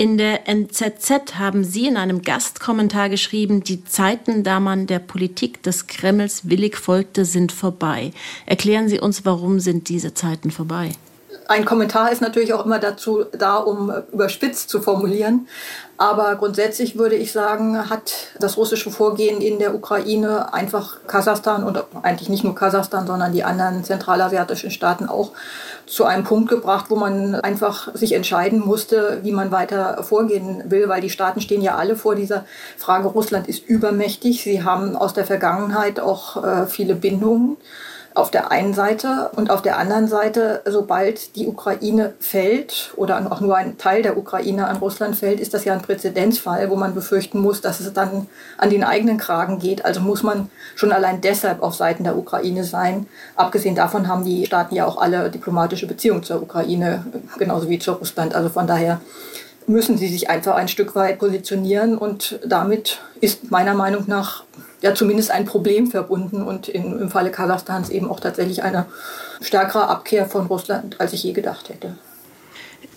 In 0.00 0.16
der 0.16 0.48
NZZ 0.48 1.34
haben 1.34 1.62
Sie 1.62 1.86
in 1.86 1.98
einem 1.98 2.22
Gastkommentar 2.22 3.10
geschrieben, 3.10 3.62
die 3.62 3.84
Zeiten, 3.84 4.42
da 4.44 4.58
man 4.58 4.86
der 4.86 4.98
Politik 4.98 5.62
des 5.62 5.88
Kremls 5.88 6.48
willig 6.48 6.78
folgte, 6.78 7.26
sind 7.26 7.52
vorbei. 7.52 8.12
Erklären 8.46 8.88
Sie 8.88 8.98
uns, 8.98 9.26
warum 9.26 9.60
sind 9.60 9.90
diese 9.90 10.14
Zeiten 10.14 10.50
vorbei? 10.52 10.92
Ein 11.50 11.64
Kommentar 11.64 12.12
ist 12.12 12.22
natürlich 12.22 12.54
auch 12.54 12.64
immer 12.64 12.78
dazu 12.78 13.24
da, 13.32 13.56
um 13.56 13.92
überspitzt 14.12 14.70
zu 14.70 14.80
formulieren. 14.80 15.48
Aber 15.96 16.36
grundsätzlich 16.36 16.96
würde 16.96 17.16
ich 17.16 17.32
sagen, 17.32 17.90
hat 17.90 18.28
das 18.38 18.56
russische 18.56 18.92
Vorgehen 18.92 19.40
in 19.40 19.58
der 19.58 19.74
Ukraine 19.74 20.54
einfach 20.54 20.98
Kasachstan 21.08 21.64
und 21.64 21.82
eigentlich 22.02 22.28
nicht 22.28 22.44
nur 22.44 22.54
Kasachstan, 22.54 23.04
sondern 23.04 23.32
die 23.32 23.42
anderen 23.42 23.82
zentralasiatischen 23.82 24.70
Staaten 24.70 25.08
auch 25.08 25.32
zu 25.86 26.04
einem 26.04 26.22
Punkt 26.22 26.48
gebracht, 26.48 26.86
wo 26.88 26.94
man 26.94 27.34
einfach 27.34 27.92
sich 27.94 28.12
entscheiden 28.12 28.60
musste, 28.60 29.18
wie 29.24 29.32
man 29.32 29.50
weiter 29.50 30.04
vorgehen 30.04 30.62
will, 30.70 30.88
weil 30.88 31.00
die 31.00 31.10
Staaten 31.10 31.40
stehen 31.40 31.62
ja 31.62 31.74
alle 31.74 31.96
vor 31.96 32.14
dieser 32.14 32.44
Frage, 32.78 33.08
Russland 33.08 33.48
ist 33.48 33.66
übermächtig. 33.66 34.44
Sie 34.44 34.62
haben 34.62 34.94
aus 34.94 35.14
der 35.14 35.26
Vergangenheit 35.26 35.98
auch 35.98 36.44
äh, 36.44 36.66
viele 36.66 36.94
Bindungen 36.94 37.56
auf 38.14 38.30
der 38.30 38.50
einen 38.50 38.74
Seite 38.74 39.30
und 39.36 39.50
auf 39.50 39.62
der 39.62 39.78
anderen 39.78 40.08
Seite, 40.08 40.62
sobald 40.64 41.36
die 41.36 41.46
Ukraine 41.46 42.14
fällt 42.18 42.92
oder 42.96 43.24
auch 43.30 43.40
nur 43.40 43.56
ein 43.56 43.78
Teil 43.78 44.02
der 44.02 44.18
Ukraine 44.18 44.66
an 44.66 44.76
Russland 44.76 45.16
fällt, 45.16 45.38
ist 45.38 45.54
das 45.54 45.64
ja 45.64 45.72
ein 45.72 45.82
Präzedenzfall, 45.82 46.70
wo 46.70 46.76
man 46.76 46.94
befürchten 46.94 47.40
muss, 47.40 47.60
dass 47.60 47.78
es 47.78 47.92
dann 47.92 48.26
an 48.58 48.70
den 48.70 48.82
eigenen 48.82 49.16
Kragen 49.16 49.60
geht. 49.60 49.84
Also 49.84 50.00
muss 50.00 50.22
man 50.24 50.50
schon 50.74 50.92
allein 50.92 51.20
deshalb 51.20 51.62
auf 51.62 51.74
Seiten 51.74 52.02
der 52.02 52.16
Ukraine 52.16 52.64
sein. 52.64 53.06
Abgesehen 53.36 53.76
davon 53.76 54.08
haben 54.08 54.24
die 54.24 54.44
Staaten 54.44 54.74
ja 54.74 54.86
auch 54.86 55.00
alle 55.00 55.30
diplomatische 55.30 55.86
Beziehungen 55.86 56.24
zur 56.24 56.42
Ukraine, 56.42 57.04
genauso 57.38 57.68
wie 57.68 57.78
zu 57.78 57.92
Russland. 57.92 58.34
Also 58.34 58.48
von 58.48 58.66
daher 58.66 59.00
müssen 59.68 59.98
sie 59.98 60.08
sich 60.08 60.28
einfach 60.28 60.56
ein 60.56 60.68
Stück 60.68 60.96
weit 60.96 61.18
positionieren 61.20 61.96
und 61.96 62.40
damit 62.44 62.98
ist 63.20 63.50
meiner 63.50 63.74
Meinung 63.74 64.04
nach 64.08 64.44
ja 64.82 64.94
zumindest 64.94 65.30
ein 65.30 65.44
Problem 65.44 65.86
verbunden 65.86 66.42
und 66.42 66.66
in, 66.68 66.98
im 66.98 67.10
Falle 67.10 67.30
Kasachstans 67.30 67.90
eben 67.90 68.10
auch 68.10 68.20
tatsächlich 68.20 68.62
eine 68.62 68.86
stärkere 69.40 69.88
Abkehr 69.88 70.26
von 70.26 70.46
Russland, 70.46 71.00
als 71.00 71.12
ich 71.12 71.22
je 71.22 71.32
gedacht 71.32 71.68
hätte. 71.68 71.96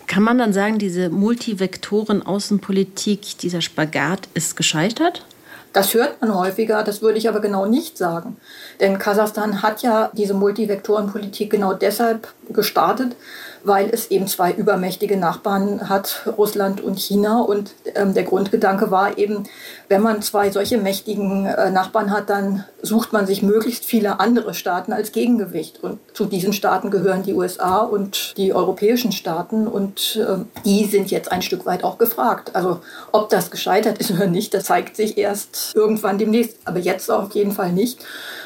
Kann 0.07 0.23
man 0.23 0.37
dann 0.37 0.53
sagen, 0.53 0.79
diese 0.79 1.09
Multivektoren-Außenpolitik, 1.09 3.37
dieser 3.39 3.59
Spagat 3.61 4.29
ist 4.33 4.55
gescheitert? 4.55 5.25
Das 5.73 5.95
hört 5.95 6.21
man 6.21 6.35
häufiger, 6.35 6.83
das 6.83 7.01
würde 7.01 7.17
ich 7.17 7.27
aber 7.27 7.39
genau 7.39 7.65
nicht 7.65 7.97
sagen. 7.97 8.37
Denn 8.79 8.99
Kasachstan 8.99 9.63
hat 9.63 9.81
ja 9.81 10.11
diese 10.13 10.35
Multivektorenpolitik 10.35 11.49
genau 11.49 11.73
deshalb 11.73 12.31
gestartet, 12.49 13.15
weil 13.63 13.89
es 13.89 14.11
eben 14.11 14.27
zwei 14.27 14.51
übermächtige 14.51 15.17
Nachbarn 15.17 15.89
hat, 15.89 16.27
Russland 16.37 16.81
und 16.81 16.99
China. 16.99 17.41
Und 17.41 17.73
ähm, 17.95 18.13
der 18.13 18.23
Grundgedanke 18.23 18.91
war 18.91 19.17
eben, 19.17 19.43
wenn 19.87 20.01
man 20.01 20.21
zwei 20.21 20.51
solche 20.51 20.77
mächtigen 20.77 21.45
äh, 21.45 21.71
Nachbarn 21.71 22.11
hat, 22.11 22.29
dann 22.29 22.65
sucht 22.81 23.13
man 23.13 23.25
sich 23.25 23.41
möglichst 23.41 23.85
viele 23.85 24.19
andere 24.19 24.53
Staaten 24.53 24.91
als 24.91 25.11
Gegengewicht. 25.11 25.81
Und 25.81 25.99
zu 26.13 26.25
diesen 26.25 26.51
Staaten 26.51 26.91
gehören 26.91 27.23
die 27.23 27.33
USA 27.33 27.79
und 27.79 28.33
die 28.37 28.53
europäischen 28.53 29.11
Staaten. 29.11 29.67
Und 29.67 30.19
äh, 30.21 30.43
die 30.65 30.85
sind 30.85 31.09
jetzt 31.11 31.31
ein 31.31 31.41
Stück 31.41 31.65
weit 31.65 31.83
auch 31.83 31.97
gefragt. 31.97 32.55
Also 32.55 32.81
ob 33.11 33.29
das 33.29 33.49
gescheitert 33.49 33.97
ist 33.99 34.11
oder 34.11 34.27
nicht, 34.27 34.53
das 34.53 34.65
zeigt 34.65 34.97
sich 34.97 35.17
erst 35.17 35.73
irgendwann 35.73 36.17
demnächst. 36.17 36.57
Aber 36.65 36.79
jetzt 36.79 37.09
auf 37.09 37.33
jeden 37.33 37.51
Fall 37.51 37.71
nicht. 37.71 37.99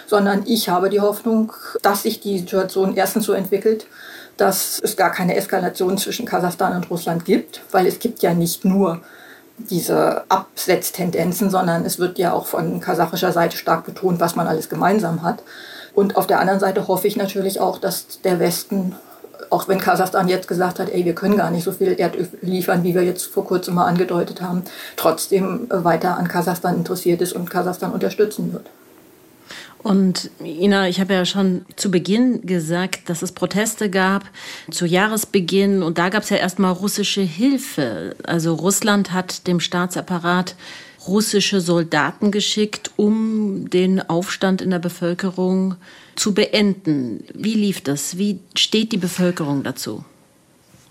Sondern 0.05 0.43
ich 0.45 0.69
habe 0.69 0.89
die 0.89 1.01
Hoffnung, 1.01 1.51
dass 1.81 2.03
sich 2.03 2.21
die 2.21 2.39
Situation 2.39 2.95
erstens 2.95 3.25
so 3.25 3.33
entwickelt, 3.33 3.87
dass 4.37 4.79
es 4.83 4.95
gar 4.95 5.11
keine 5.11 5.35
Eskalation 5.35 5.97
zwischen 5.97 6.25
Kasachstan 6.25 6.75
und 6.75 6.89
Russland 6.89 7.25
gibt, 7.25 7.61
weil 7.71 7.87
es 7.87 7.99
gibt 7.99 8.21
ja 8.21 8.33
nicht 8.33 8.65
nur 8.65 9.01
diese 9.57 10.23
Absetztendenzen, 10.29 11.49
sondern 11.49 11.83
es 11.85 11.97
wird 11.97 12.19
ja 12.19 12.33
auch 12.33 12.45
von 12.45 12.79
kasachischer 12.79 13.31
Seite 13.31 13.57
stark 13.57 13.85
betont, 13.85 14.19
was 14.19 14.35
man 14.35 14.47
alles 14.47 14.69
gemeinsam 14.69 15.23
hat. 15.23 15.41
Und 15.95 16.15
auf 16.15 16.27
der 16.27 16.39
anderen 16.39 16.59
Seite 16.59 16.87
hoffe 16.87 17.07
ich 17.07 17.17
natürlich 17.17 17.59
auch, 17.59 17.79
dass 17.79 18.21
der 18.23 18.39
Westen, 18.39 18.95
auch 19.49 19.67
wenn 19.67 19.79
Kasachstan 19.79 20.27
jetzt 20.27 20.47
gesagt 20.47 20.79
hat, 20.79 20.89
ey, 20.89 21.05
wir 21.05 21.15
können 21.15 21.37
gar 21.37 21.49
nicht 21.49 21.63
so 21.63 21.71
viel 21.71 21.93
Erdöl 21.93 22.29
liefern, 22.41 22.83
wie 22.83 22.93
wir 22.93 23.03
jetzt 23.03 23.25
vor 23.25 23.45
kurzem 23.45 23.73
mal 23.73 23.85
angedeutet 23.85 24.41
haben, 24.41 24.63
trotzdem 24.95 25.67
weiter 25.69 26.17
an 26.17 26.27
Kasachstan 26.27 26.75
interessiert 26.75 27.21
ist 27.21 27.33
und 27.33 27.49
Kasachstan 27.49 27.91
unterstützen 27.91 28.53
wird. 28.53 28.69
Und 29.83 30.31
Ina, 30.43 30.89
ich 30.89 30.99
habe 30.99 31.13
ja 31.13 31.25
schon 31.25 31.65
zu 31.75 31.91
Beginn 31.91 32.45
gesagt, 32.45 33.09
dass 33.09 33.21
es 33.21 33.31
Proteste 33.31 33.89
gab 33.89 34.25
zu 34.71 34.85
Jahresbeginn 34.85 35.83
und 35.83 35.97
da 35.97 36.09
gab 36.09 36.23
es 36.23 36.29
ja 36.29 36.37
erstmal 36.37 36.73
russische 36.73 37.21
Hilfe. 37.21 38.15
Also 38.23 38.53
Russland 38.53 39.13
hat 39.13 39.47
dem 39.47 39.59
Staatsapparat 39.59 40.55
russische 41.07 41.61
Soldaten 41.61 42.31
geschickt, 42.31 42.91
um 42.97 43.69
den 43.69 44.01
Aufstand 44.09 44.61
in 44.61 44.71
der 44.71 44.79
Bevölkerung 44.79 45.75
zu 46.15 46.33
beenden. 46.33 47.23
Wie 47.33 47.53
lief 47.53 47.81
das? 47.81 48.17
Wie 48.17 48.39
steht 48.55 48.91
die 48.91 48.97
Bevölkerung 48.97 49.63
dazu? 49.63 50.03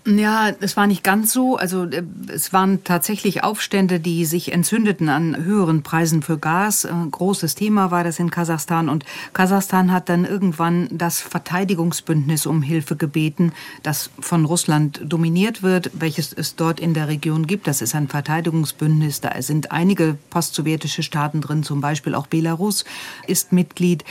Ja, 0.07 0.51
es 0.61 0.77
war 0.77 0.87
nicht 0.87 1.03
ganz 1.03 1.33
so. 1.33 1.57
Also 1.57 1.83
äh, 1.83 2.01
es 2.29 2.53
waren 2.53 2.85
tatsächlich 2.85 3.43
Aufstände, 3.43 3.99
die 3.99 4.23
sich 4.23 4.53
entzündeten 4.53 5.09
an 5.09 5.43
höheren 5.43 5.83
Preisen 5.83 6.21
für 6.21 6.37
Gas. 6.37 6.85
Ein 6.85 7.07
äh, 7.07 7.09
großes 7.09 7.55
Thema 7.55 7.91
war 7.91 8.05
das 8.05 8.17
in 8.17 8.31
Kasachstan. 8.31 8.87
Und 8.87 9.03
Kasachstan 9.33 9.91
hat 9.91 10.07
dann 10.07 10.23
irgendwann 10.23 10.87
das 10.91 11.19
Verteidigungsbündnis 11.19 12.45
um 12.45 12.61
Hilfe 12.61 12.95
gebeten, 12.95 13.51
das 13.83 14.09
von 14.21 14.45
Russland 14.45 15.01
dominiert 15.03 15.61
wird, 15.61 15.91
welches 15.93 16.31
es 16.31 16.55
dort 16.55 16.79
in 16.79 16.93
der 16.93 17.09
Region 17.09 17.45
gibt. 17.45 17.67
Das 17.67 17.81
ist 17.81 17.93
ein 17.93 18.07
Verteidigungsbündnis. 18.07 19.19
Da 19.19 19.41
sind 19.41 19.73
einige 19.73 20.17
postsowjetische 20.29 21.03
Staaten 21.03 21.41
drin, 21.41 21.63
zum 21.63 21.81
Beispiel 21.81 22.15
auch 22.15 22.27
Belarus 22.27 22.85
ist 23.27 23.51
Mitglied. 23.51 24.05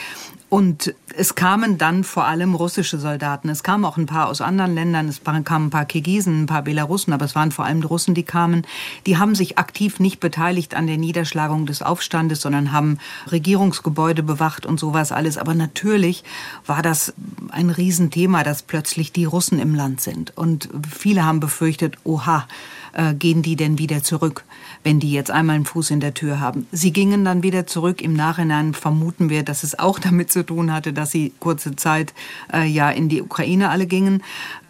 Und 0.49 0.95
es 1.17 1.35
kamen 1.35 1.77
dann 1.77 2.05
vor 2.05 2.25
allem 2.25 2.55
russische 2.55 2.99
Soldaten. 2.99 3.49
Es 3.49 3.65
kamen 3.65 3.85
auch 3.85 3.97
ein 3.97 4.07
paar 4.07 4.29
aus 4.29 4.41
anderen 4.41 4.75
Ländern. 4.75 5.09
Es 5.09 5.21
kamen 5.25 5.45
ein 5.49 5.71
paar 5.71 5.85
Kirgisen, 5.85 6.43
ein 6.43 6.47
paar 6.47 6.63
Belarussen, 6.63 7.13
aber 7.13 7.25
es 7.25 7.35
waren 7.35 7.51
vor 7.51 7.65
allem 7.65 7.81
die 7.81 7.87
Russen, 7.87 8.15
die 8.15 8.23
kamen. 8.23 8.65
Die 9.07 9.19
haben 9.19 9.35
sich 9.35 9.59
aktiv 9.59 9.99
nicht 9.99 10.21
beteiligt 10.21 10.75
an 10.75 10.87
der 10.87 10.99
Niederschlagung 10.99 11.67
des 11.67 11.83
Aufstandes, 11.83 12.43
sondern 12.43 12.71
haben 12.71 12.99
Regierungsgebäude 13.31 14.23
bewacht 14.23 14.67
und 14.67 14.79
sowas 14.79 15.11
alles. 15.11 15.37
Aber 15.37 15.55
natürlich 15.55 16.23
war 16.65 16.83
das 16.83 17.13
ein 17.51 17.71
Riesenthema, 17.71 18.45
dass 18.45 18.63
plötzlich 18.63 19.11
die 19.11 19.25
Russen 19.25 19.59
im 19.59 19.75
Land 19.75 20.01
sind. 20.01 20.37
Und 20.37 20.69
viele 20.89 21.25
haben 21.25 21.41
befürchtet, 21.41 21.97
oha, 22.05 22.47
äh, 22.93 23.15
gehen 23.15 23.43
die 23.43 23.57
denn 23.57 23.79
wieder 23.79 24.03
zurück, 24.03 24.45
wenn 24.87 25.01
die 25.01 25.11
jetzt 25.11 25.33
einmal 25.33 25.57
einen 25.57 25.65
Fuß 25.65 25.91
in 25.91 25.99
der 25.99 26.15
Tür 26.15 26.39
haben. 26.39 26.69
Sie 26.71 26.93
gingen 26.93 27.25
dann 27.25 27.43
wieder 27.43 27.67
zurück. 27.67 28.01
Im 28.01 28.13
Nachhinein 28.13 28.73
vermuten 28.73 29.31
wir, 29.31 29.43
dass 29.43 29.65
es 29.65 29.77
auch 29.77 29.99
damit 30.07 30.31
zu 30.31 30.47
tun 30.47 30.73
hatte, 30.73 30.93
dass 30.93 31.11
sie 31.11 31.33
kurze 31.41 31.75
Zeit 31.75 32.15
äh, 32.53 32.65
ja 32.69 32.89
in 32.91 33.09
die 33.09 33.21
Ukraine 33.21 33.71
alle 33.71 33.87
gingen. 33.87 34.23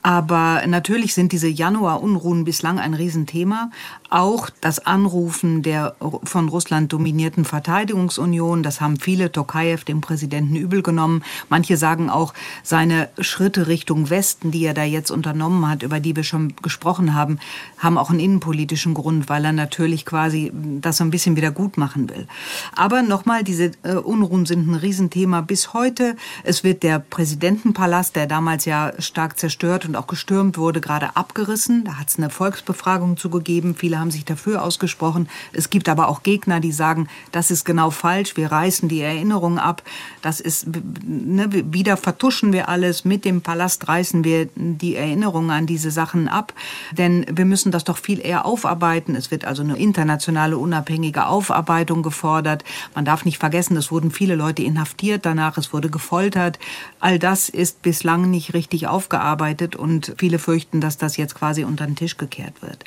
Aber 0.06 0.62
natürlich 0.68 1.14
sind 1.14 1.32
diese 1.32 1.48
Januar-Unruhen 1.48 2.44
bislang 2.44 2.78
ein 2.78 2.94
Riesenthema. 2.94 3.72
Auch 4.08 4.50
das 4.60 4.86
Anrufen 4.86 5.62
der 5.62 5.96
von 6.22 6.48
Russland 6.48 6.92
dominierten 6.92 7.44
Verteidigungsunion, 7.44 8.62
das 8.62 8.80
haben 8.80 9.00
viele 9.00 9.32
Tokayev 9.32 9.82
dem 9.82 10.00
Präsidenten 10.00 10.54
übel 10.54 10.82
genommen. 10.82 11.24
Manche 11.48 11.76
sagen 11.76 12.08
auch, 12.08 12.34
seine 12.62 13.08
Schritte 13.18 13.66
Richtung 13.66 14.08
Westen, 14.08 14.52
die 14.52 14.64
er 14.64 14.74
da 14.74 14.84
jetzt 14.84 15.10
unternommen 15.10 15.68
hat, 15.68 15.82
über 15.82 15.98
die 15.98 16.14
wir 16.14 16.22
schon 16.22 16.54
gesprochen 16.62 17.12
haben, 17.12 17.40
haben 17.78 17.98
auch 17.98 18.10
einen 18.10 18.20
innenpolitischen 18.20 18.94
Grund, 18.94 19.28
weil 19.28 19.44
er 19.44 19.52
natürlich 19.52 20.06
quasi 20.06 20.52
das 20.54 20.98
so 20.98 21.04
ein 21.04 21.10
bisschen 21.10 21.34
wieder 21.34 21.50
gut 21.50 21.78
machen 21.78 22.08
will. 22.08 22.28
Aber 22.76 23.02
nochmal, 23.02 23.42
diese 23.42 23.72
äh, 23.82 23.94
Unruhen 23.94 24.46
sind 24.46 24.68
ein 24.68 24.76
Riesenthema 24.76 25.40
bis 25.40 25.72
heute. 25.74 26.14
Es 26.44 26.62
wird 26.62 26.84
der 26.84 27.00
Präsidentenpalast, 27.00 28.14
der 28.14 28.28
damals 28.28 28.66
ja 28.66 28.92
stark 29.00 29.36
zerstört 29.36 29.84
und 29.84 29.95
auch 29.96 30.06
gestürmt 30.06 30.58
wurde, 30.58 30.80
gerade 30.80 31.16
abgerissen. 31.16 31.84
Da 31.84 31.98
hat 31.98 32.08
es 32.08 32.18
eine 32.18 32.30
Volksbefragung 32.30 33.16
zugegeben. 33.16 33.74
Viele 33.74 33.98
haben 33.98 34.10
sich 34.10 34.24
dafür 34.24 34.62
ausgesprochen. 34.62 35.28
Es 35.52 35.70
gibt 35.70 35.88
aber 35.88 36.08
auch 36.08 36.22
Gegner, 36.22 36.60
die 36.60 36.72
sagen, 36.72 37.08
das 37.32 37.50
ist 37.50 37.64
genau 37.64 37.90
falsch. 37.90 38.36
Wir 38.36 38.52
reißen 38.52 38.88
die 38.88 39.00
Erinnerung 39.00 39.58
ab. 39.58 39.82
Das 40.22 40.40
ist, 40.40 40.66
ne, 41.04 41.48
wieder 41.50 41.96
vertuschen 41.96 42.52
wir 42.52 42.68
alles. 42.68 43.04
Mit 43.04 43.24
dem 43.24 43.42
Palast 43.42 43.88
reißen 43.88 44.24
wir 44.24 44.48
die 44.54 44.96
Erinnerung 44.96 45.50
an 45.50 45.66
diese 45.66 45.90
Sachen 45.90 46.28
ab. 46.28 46.52
Denn 46.92 47.24
wir 47.30 47.44
müssen 47.44 47.72
das 47.72 47.84
doch 47.84 47.98
viel 47.98 48.20
eher 48.24 48.44
aufarbeiten. 48.46 49.14
Es 49.14 49.30
wird 49.30 49.44
also 49.44 49.62
eine 49.62 49.76
internationale 49.76 50.58
unabhängige 50.58 51.26
Aufarbeitung 51.26 52.02
gefordert. 52.02 52.64
Man 52.94 53.04
darf 53.04 53.24
nicht 53.24 53.38
vergessen, 53.38 53.76
es 53.76 53.90
wurden 53.90 54.10
viele 54.10 54.34
Leute 54.34 54.62
inhaftiert 54.62 55.26
danach. 55.26 55.56
Es 55.58 55.72
wurde 55.72 55.90
gefoltert. 55.90 56.58
All 57.00 57.18
das 57.18 57.48
ist 57.48 57.82
bislang 57.82 58.30
nicht 58.30 58.54
richtig 58.54 58.86
aufgearbeitet 58.86 59.76
und 59.76 59.85
viele 60.18 60.38
fürchten, 60.38 60.80
dass 60.80 60.98
das 60.98 61.16
jetzt 61.16 61.34
quasi 61.34 61.64
unter 61.64 61.86
den 61.86 61.96
Tisch 61.96 62.16
gekehrt 62.16 62.62
wird. 62.62 62.84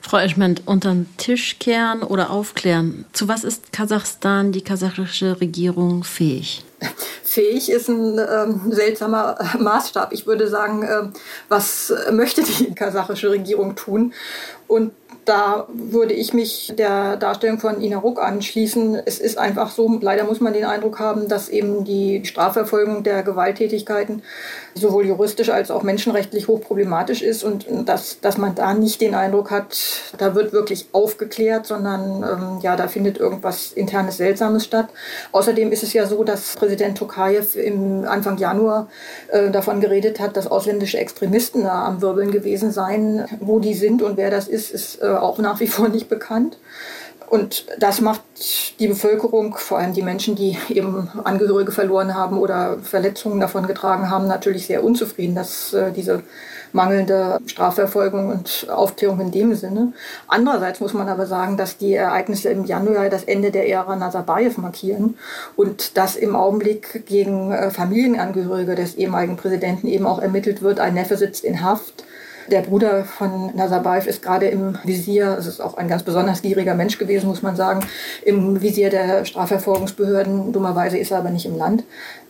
Frau 0.00 0.18
Eschment, 0.18 0.62
unter 0.66 0.92
den 0.92 1.08
Tisch 1.16 1.58
kehren 1.58 2.02
oder 2.02 2.30
aufklären, 2.30 3.04
zu 3.12 3.28
was 3.28 3.42
ist 3.42 3.72
Kasachstan, 3.72 4.52
die 4.52 4.62
kasachische 4.62 5.40
Regierung 5.40 6.04
fähig? 6.04 6.64
Fähig 7.22 7.70
ist 7.70 7.88
ein 7.88 8.18
ähm, 8.18 8.72
seltsamer 8.72 9.38
Maßstab. 9.58 10.12
Ich 10.12 10.26
würde 10.26 10.48
sagen, 10.48 10.82
äh, 10.82 11.02
was 11.48 11.92
möchte 12.10 12.42
die 12.42 12.74
kasachische 12.74 13.30
Regierung 13.30 13.74
tun? 13.74 14.14
Und 14.68 14.92
da 15.26 15.66
würde 15.68 16.14
ich 16.14 16.32
mich 16.32 16.72
der 16.78 17.16
Darstellung 17.16 17.58
von 17.58 17.80
Ina 17.80 17.98
Ruck 17.98 18.22
anschließen. 18.22 19.02
Es 19.06 19.18
ist 19.18 19.38
einfach 19.38 19.70
so, 19.70 19.98
leider 20.00 20.24
muss 20.24 20.40
man 20.40 20.52
den 20.52 20.64
Eindruck 20.64 21.00
haben, 21.00 21.28
dass 21.28 21.48
eben 21.48 21.84
die 21.84 22.24
Strafverfolgung 22.24 23.02
der 23.02 23.24
Gewalttätigkeiten 23.24 24.22
sowohl 24.74 25.04
juristisch 25.04 25.50
als 25.50 25.70
auch 25.72 25.82
menschenrechtlich 25.82 26.46
hochproblematisch 26.46 27.22
ist 27.22 27.42
und 27.42 27.66
dass, 27.86 28.20
dass 28.20 28.38
man 28.38 28.54
da 28.54 28.72
nicht 28.72 29.00
den 29.00 29.14
Eindruck 29.14 29.50
hat, 29.50 29.76
da 30.16 30.34
wird 30.36 30.52
wirklich 30.52 30.86
aufgeklärt, 30.92 31.66
sondern 31.66 32.22
ähm, 32.22 32.60
ja, 32.62 32.76
da 32.76 32.86
findet 32.86 33.18
irgendwas 33.18 33.72
internes 33.72 34.18
Seltsames 34.18 34.64
statt. 34.64 34.88
Außerdem 35.32 35.72
ist 35.72 35.82
es 35.82 35.92
ja 35.92 36.06
so, 36.06 36.22
dass 36.22 36.54
Präsident 36.66 36.98
Tokayev 36.98 37.54
im 37.54 38.04
Anfang 38.06 38.38
Januar 38.38 38.88
äh, 39.28 39.50
davon 39.50 39.80
geredet 39.80 40.18
hat, 40.18 40.36
dass 40.36 40.48
ausländische 40.48 40.98
Extremisten 40.98 41.62
da 41.62 41.86
am 41.86 42.02
Wirbeln 42.02 42.32
gewesen 42.32 42.72
seien. 42.72 43.24
Wo 43.38 43.60
die 43.60 43.74
sind 43.74 44.02
und 44.02 44.16
wer 44.16 44.32
das 44.32 44.48
ist, 44.48 44.72
ist 44.72 45.00
äh, 45.00 45.06
auch 45.06 45.38
nach 45.38 45.60
wie 45.60 45.68
vor 45.68 45.88
nicht 45.88 46.08
bekannt. 46.08 46.58
Und 47.28 47.66
das 47.78 48.00
macht 48.00 48.20
die 48.78 48.88
Bevölkerung, 48.88 49.56
vor 49.56 49.78
allem 49.78 49.92
die 49.92 50.02
Menschen, 50.02 50.34
die 50.34 50.58
eben 50.68 51.08
Angehörige 51.24 51.72
verloren 51.72 52.14
haben 52.14 52.38
oder 52.38 52.78
Verletzungen 52.82 53.40
davon 53.40 53.66
getragen 53.66 54.10
haben, 54.10 54.26
natürlich 54.26 54.66
sehr 54.66 54.82
unzufrieden, 54.82 55.34
dass 55.34 55.72
äh, 55.72 55.92
diese 55.92 56.22
mangelnde 56.76 57.40
Strafverfolgung 57.46 58.28
und 58.28 58.68
Aufklärung 58.70 59.20
in 59.20 59.32
dem 59.32 59.54
Sinne. 59.54 59.92
Andererseits 60.28 60.78
muss 60.78 60.94
man 60.94 61.08
aber 61.08 61.26
sagen, 61.26 61.56
dass 61.56 61.78
die 61.78 61.94
Ereignisse 61.94 62.50
im 62.50 62.64
Januar 62.64 63.08
das 63.08 63.24
Ende 63.24 63.50
der 63.50 63.68
Ära 63.68 63.96
Nazarbayev 63.96 64.58
markieren 64.58 65.16
und 65.56 65.96
dass 65.96 66.14
im 66.14 66.36
Augenblick 66.36 67.06
gegen 67.06 67.50
äh, 67.50 67.70
Familienangehörige 67.70 68.76
des 68.76 68.94
ehemaligen 68.94 69.36
Präsidenten 69.36 69.88
eben 69.88 70.06
auch 70.06 70.20
ermittelt 70.20 70.62
wird. 70.62 70.78
Ein 70.78 70.94
Neffe 70.94 71.16
sitzt 71.16 71.44
in 71.44 71.62
Haft 71.62 72.04
der 72.50 72.62
Bruder 72.62 73.04
von 73.04 73.54
Nazarbayev 73.56 74.06
ist 74.06 74.22
gerade 74.22 74.46
im 74.46 74.78
Visier, 74.84 75.36
es 75.38 75.46
ist 75.46 75.60
auch 75.60 75.76
ein 75.76 75.88
ganz 75.88 76.02
besonders 76.02 76.42
gieriger 76.42 76.74
Mensch 76.74 76.98
gewesen, 76.98 77.26
muss 77.26 77.42
man 77.42 77.56
sagen, 77.56 77.80
im 78.24 78.62
Visier 78.62 78.90
der 78.90 79.24
Strafverfolgungsbehörden. 79.24 80.52
Dummerweise 80.52 80.98
ist 80.98 81.10
er 81.10 81.18
aber 81.18 81.30
nicht 81.30 81.46
im 81.46 81.56
Land. 81.56 81.84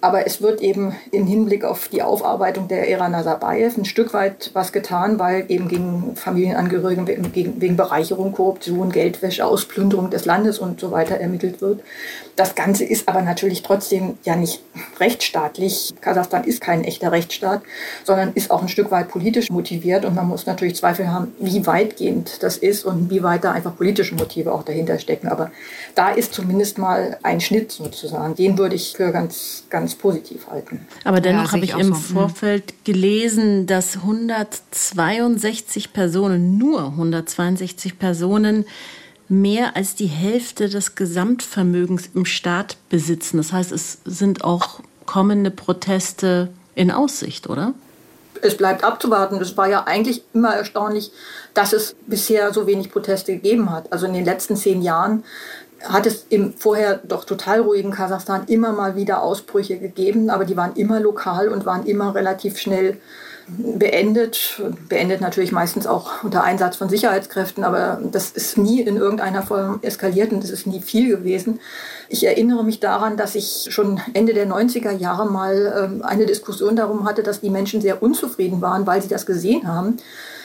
Aber 0.07 0.25
es 0.25 0.41
wird 0.41 0.61
eben 0.61 0.95
im 1.11 1.27
Hinblick 1.27 1.65
auf 1.65 1.89
die 1.89 2.01
Aufarbeitung 2.01 2.69
der 2.69 2.89
Ära 2.89 3.09
Nazarbayev 3.09 3.77
ein 3.77 3.85
Stück 3.85 4.15
weit 4.15 4.53
was 4.53 4.71
getan, 4.71 5.19
weil 5.19 5.47
eben 5.49 5.67
gegen 5.67 6.15
Familienangehörige 6.15 7.05
wegen 7.35 7.77
Bereicherung, 7.77 8.31
Korruption, 8.33 8.93
Geldwäsche, 8.93 9.45
Ausplünderung 9.45 10.11
des 10.11 10.25
Landes 10.25 10.61
und 10.61 10.79
so 10.79 10.93
weiter 10.93 11.17
ermittelt 11.17 11.61
wird. 11.61 11.81
Das 12.37 12.55
Ganze 12.55 12.85
ist 12.85 13.09
aber 13.09 13.21
natürlich 13.23 13.65
trotzdem 13.65 14.17
ja 14.23 14.37
nicht 14.37 14.63
rechtsstaatlich. 15.01 15.93
Kasachstan 16.01 16.45
ist 16.45 16.61
kein 16.61 16.85
echter 16.85 17.11
Rechtsstaat, 17.11 17.63
sondern 18.05 18.33
ist 18.35 18.53
auch 18.53 18.63
ein 18.63 18.69
Stück 18.69 18.93
weit 18.93 19.09
politisch 19.09 19.51
motiviert. 19.51 20.05
Und 20.05 20.15
man 20.15 20.29
muss 20.29 20.47
natürlich 20.47 20.77
Zweifel 20.77 21.11
haben, 21.11 21.35
wie 21.41 21.67
weitgehend 21.67 22.45
das 22.45 22.59
ist 22.59 22.85
und 22.85 23.11
wie 23.11 23.25
weit 23.25 23.43
da 23.43 23.51
einfach 23.51 23.77
politische 23.77 24.15
Motive 24.15 24.53
auch 24.53 24.63
dahinter 24.63 25.01
stecken. 25.01 25.27
Aber 25.27 25.51
da 25.97 26.11
ist 26.11 26.33
zumindest 26.33 26.79
mal 26.79 27.19
ein 27.25 27.41
Schnitt 27.41 27.73
sozusagen. 27.73 28.37
Den 28.37 28.57
würde 28.57 28.77
ich 28.77 28.93
für 28.97 29.11
ganz, 29.11 29.65
ganz 29.69 29.96
positiv 29.99 30.47
halten. 30.49 30.87
Aber 31.05 31.21
dennoch 31.21 31.47
ja, 31.47 31.53
habe 31.53 31.65
ich, 31.65 31.71
ich 31.73 31.79
im 31.79 31.95
so. 31.95 31.95
Hm. 31.95 32.03
Vorfeld 32.03 32.85
gelesen, 32.85 33.67
dass 33.67 33.97
162 33.97 35.93
Personen, 35.93 36.59
nur 36.59 36.85
162 36.85 37.99
Personen, 37.99 38.65
mehr 39.29 39.77
als 39.77 39.95
die 39.95 40.07
Hälfte 40.07 40.69
des 40.69 40.95
Gesamtvermögens 40.95 42.11
im 42.15 42.25
Staat 42.25 42.77
besitzen. 42.91 43.39
Das 43.39 43.53
heißt, 43.53 43.73
es 43.73 43.99
sind 44.05 44.45
auch 44.45 44.81
kommende 45.05 45.51
Proteste 45.51 46.51
in 46.75 46.91
Aussicht, 46.91 47.49
oder? 47.49 47.75
Es 48.43 48.57
bleibt 48.57 48.85
abzuwarten. 48.85 49.41
Es 49.41 49.57
war 49.57 49.69
ja 49.69 49.85
eigentlich 49.85 50.23
immer 50.35 50.55
erstaunlich, 50.55 51.11
dass 51.55 51.73
es 51.73 51.97
bisher 52.07 52.53
so 52.53 52.67
wenig 52.67 52.91
Proteste 52.91 53.33
gegeben 53.33 53.71
hat. 53.71 53.93
Also 53.93 54.07
in 54.07 54.13
den 54.13 54.25
letzten 54.25 54.57
zehn 54.57 54.83
Jahren 54.83 55.25
hat 55.83 56.07
es 56.07 56.27
im 56.31 56.55
vorher 56.55 57.01
doch 57.05 57.25
total 57.25 57.61
ruhigen 57.61 57.91
Kasachstan 57.91 58.45
immer 58.47 58.73
mal 58.73 58.97
wieder 58.97 59.23
Ausbrüche 59.23 59.79
gegeben, 59.79 60.31
aber 60.31 60.45
die 60.45 60.57
waren 60.57 60.75
immer 60.75 61.01
lokal 61.01 61.49
und 61.49 61.67
waren 61.67 61.87
immer 61.87 62.15
relativ 62.15 62.59
schnell 62.59 62.99
beendet. 63.49 64.61
Beendet 64.89 65.21
natürlich 65.21 65.53
meistens 65.53 65.87
auch 65.87 66.25
unter 66.25 66.43
Einsatz 66.43 66.77
von 66.77 66.89
Sicherheitskräften, 66.89 67.63
aber 67.63 68.01
das 68.11 68.31
ist 68.31 68.59
nie 68.59 68.81
in 68.81 68.97
irgendeiner 68.97 69.43
Form 69.43 69.79
eskaliert 69.83 70.33
und 70.33 70.43
das 70.43 70.51
ist 70.51 70.67
nie 70.67 70.81
viel 70.81 71.09
gewesen. 71.09 71.61
Ich 72.09 72.27
erinnere 72.27 72.65
mich 72.65 72.81
daran, 72.81 73.17
dass 73.17 73.35
ich 73.35 73.69
schon 73.71 74.01
Ende 74.15 74.35
der 74.35 74.49
90er 74.49 74.91
Jahre 74.91 75.31
mal 75.31 75.91
ähm, 75.93 76.03
eine 76.03 76.27
Diskussion 76.27 76.75
darum 76.75 77.05
hatte, 77.05 77.23
dass 77.23 77.41
die 77.41 77.51
Menschen 77.51 77.81
sehr 77.81 78.03
unzufrieden 78.03 78.61
waren, 78.61 78.87
weil 78.87 79.03
sie 79.03 79.09
das 79.09 79.27
gesehen 79.27 79.69
haben 79.69 79.99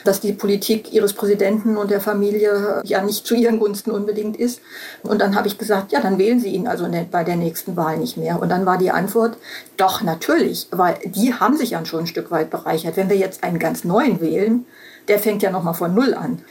dass 0.04 0.20
die 0.20 0.34
Politik 0.34 0.94
ihres 0.94 1.14
Präsidenten 1.14 1.78
und 1.78 1.92
der 1.92 2.02
Familie 2.02 2.82
ja 2.84 3.02
nicht 3.02 3.26
zu 3.26 3.36
ihren 3.36 3.60
Gunsten 3.60 3.92
unbedingt 3.92 4.38
ist. 4.38 4.62
Und 5.04 5.20
dann 5.20 5.36
habe 5.36 5.48
ich 5.48 5.58
gesagt, 5.58 5.92
ja, 5.92 6.02
dann 6.02 6.18
wählen 6.18 6.40
Sie 6.40 6.50
ihn 6.50 6.68
also 6.68 6.88
bei 7.10 7.24
der 7.24 7.36
nächsten 7.36 7.76
Wahl 7.76 7.98
nicht 7.98 8.18
mehr. 8.18 8.42
Und 8.42 8.50
dann 8.50 8.66
war 8.66 8.78
die 8.78 8.92
Antwort, 8.92 9.38
doch, 9.78 10.02
natürlich, 10.02 10.68
weil 10.72 10.98
die 11.06 11.34
haben 11.34 11.58
sich 11.58 11.72
ja 11.72 11.86
schon 11.86 12.02
ein 12.02 12.08
Stück 12.08 12.32
weit 12.32 12.50
bereichert. 12.50 12.98
Wenn 12.98 13.10
wir 13.10 13.18
jetzt 13.18 13.44
einen 13.44 13.60
ganz 13.60 13.84
neuen 13.84 14.22
wählen, 14.22 14.66
der 15.08 15.20
fängt 15.20 15.42
ja 15.44 15.52
nochmal 15.52 15.74
von 15.74 15.94
Null 15.94 16.14
an. 16.14 16.42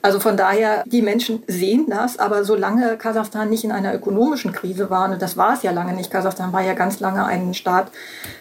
Also 0.00 0.20
von 0.20 0.36
daher, 0.36 0.84
die 0.86 1.02
Menschen 1.02 1.42
sehen 1.48 1.86
das, 1.88 2.18
aber 2.18 2.44
solange 2.44 2.96
Kasachstan 2.96 3.50
nicht 3.50 3.64
in 3.64 3.72
einer 3.72 3.92
ökonomischen 3.92 4.52
Krise 4.52 4.90
war, 4.90 5.10
und 5.10 5.20
das 5.20 5.36
war 5.36 5.54
es 5.54 5.62
ja 5.62 5.72
lange 5.72 5.92
nicht, 5.92 6.10
Kasachstan 6.10 6.52
war 6.52 6.62
ja 6.62 6.74
ganz 6.74 7.00
lange 7.00 7.24
ein 7.24 7.52
Staat, 7.52 7.90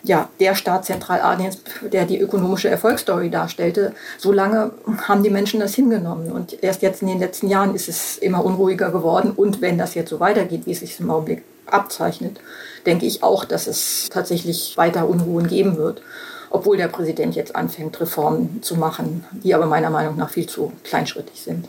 ja, 0.04 0.30
der 0.40 0.54
Staat 0.54 0.86
Zentralasiens, 0.86 1.60
der 1.82 2.06
die 2.06 2.20
ökonomische 2.20 2.70
Erfolgsstory 2.70 3.32
darstellte, 3.32 3.94
solange 4.20 4.72
haben 5.08 5.24
die 5.24 5.32
Menschen 5.32 5.60
das 5.60 5.74
hingenommen. 5.74 6.32
Und 6.32 6.62
erst 6.64 6.84
jetzt 6.84 7.02
in 7.02 7.08
den 7.08 7.20
letzten 7.20 7.48
Jahren 7.48 7.74
ist 7.74 7.90
es 7.90 8.20
immer 8.20 8.46
unruhiger 8.46 8.92
geworden. 8.92 9.32
Und 9.36 9.60
wenn 9.60 9.80
das 9.80 9.96
jetzt 9.96 10.12
so 10.12 10.20
weitergeht, 10.20 10.66
wie 10.66 10.74
es 10.74 10.82
sich 10.82 11.00
im 11.00 11.10
Augenblick 11.10 11.44
abzeichnet, 11.66 12.40
denke 12.86 13.08
ich 13.08 13.24
auch, 13.24 13.46
dass 13.46 13.66
es 13.66 14.10
tatsächlich 14.12 14.78
weiter 14.78 15.10
Unruhen 15.10 15.48
geben 15.48 15.78
wird 15.78 16.02
obwohl 16.50 16.78
der 16.78 16.88
Präsident 16.88 17.36
jetzt 17.36 17.56
anfängt, 17.56 18.00
Reformen 18.00 18.62
zu 18.62 18.76
machen, 18.76 19.26
die 19.32 19.54
aber 19.54 19.66
meiner 19.66 19.90
Meinung 19.90 20.18
nach 20.18 20.30
viel 20.30 20.48
zu 20.48 20.72
kleinschrittig 20.84 21.42
sind. 21.42 21.68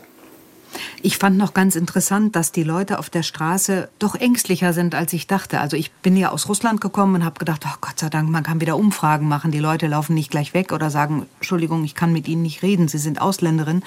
Ich 1.01 1.17
fand 1.17 1.37
noch 1.37 1.53
ganz 1.53 1.75
interessant, 1.75 2.35
dass 2.35 2.51
die 2.51 2.63
Leute 2.63 2.99
auf 2.99 3.09
der 3.09 3.23
Straße 3.23 3.89
doch 3.99 4.15
ängstlicher 4.15 4.73
sind, 4.73 4.95
als 4.95 5.13
ich 5.13 5.27
dachte. 5.27 5.59
Also 5.59 5.77
ich 5.77 5.91
bin 5.91 6.15
ja 6.15 6.29
aus 6.29 6.47
Russland 6.47 6.81
gekommen 6.81 7.15
und 7.15 7.25
habe 7.25 7.39
gedacht, 7.39 7.63
oh 7.65 7.77
Gott 7.81 7.97
sei 7.97 8.09
Dank, 8.09 8.29
man 8.29 8.43
kann 8.43 8.61
wieder 8.61 8.77
Umfragen 8.77 9.27
machen. 9.27 9.51
Die 9.51 9.59
Leute 9.59 9.87
laufen 9.87 10.13
nicht 10.13 10.31
gleich 10.31 10.53
weg 10.53 10.71
oder 10.71 10.89
sagen, 10.89 11.25
Entschuldigung, 11.37 11.83
ich 11.83 11.95
kann 11.95 12.13
mit 12.13 12.27
Ihnen 12.27 12.41
nicht 12.41 12.61
reden, 12.61 12.87
Sie 12.87 12.97
sind 12.97 13.21
Ausländerin. 13.21 13.83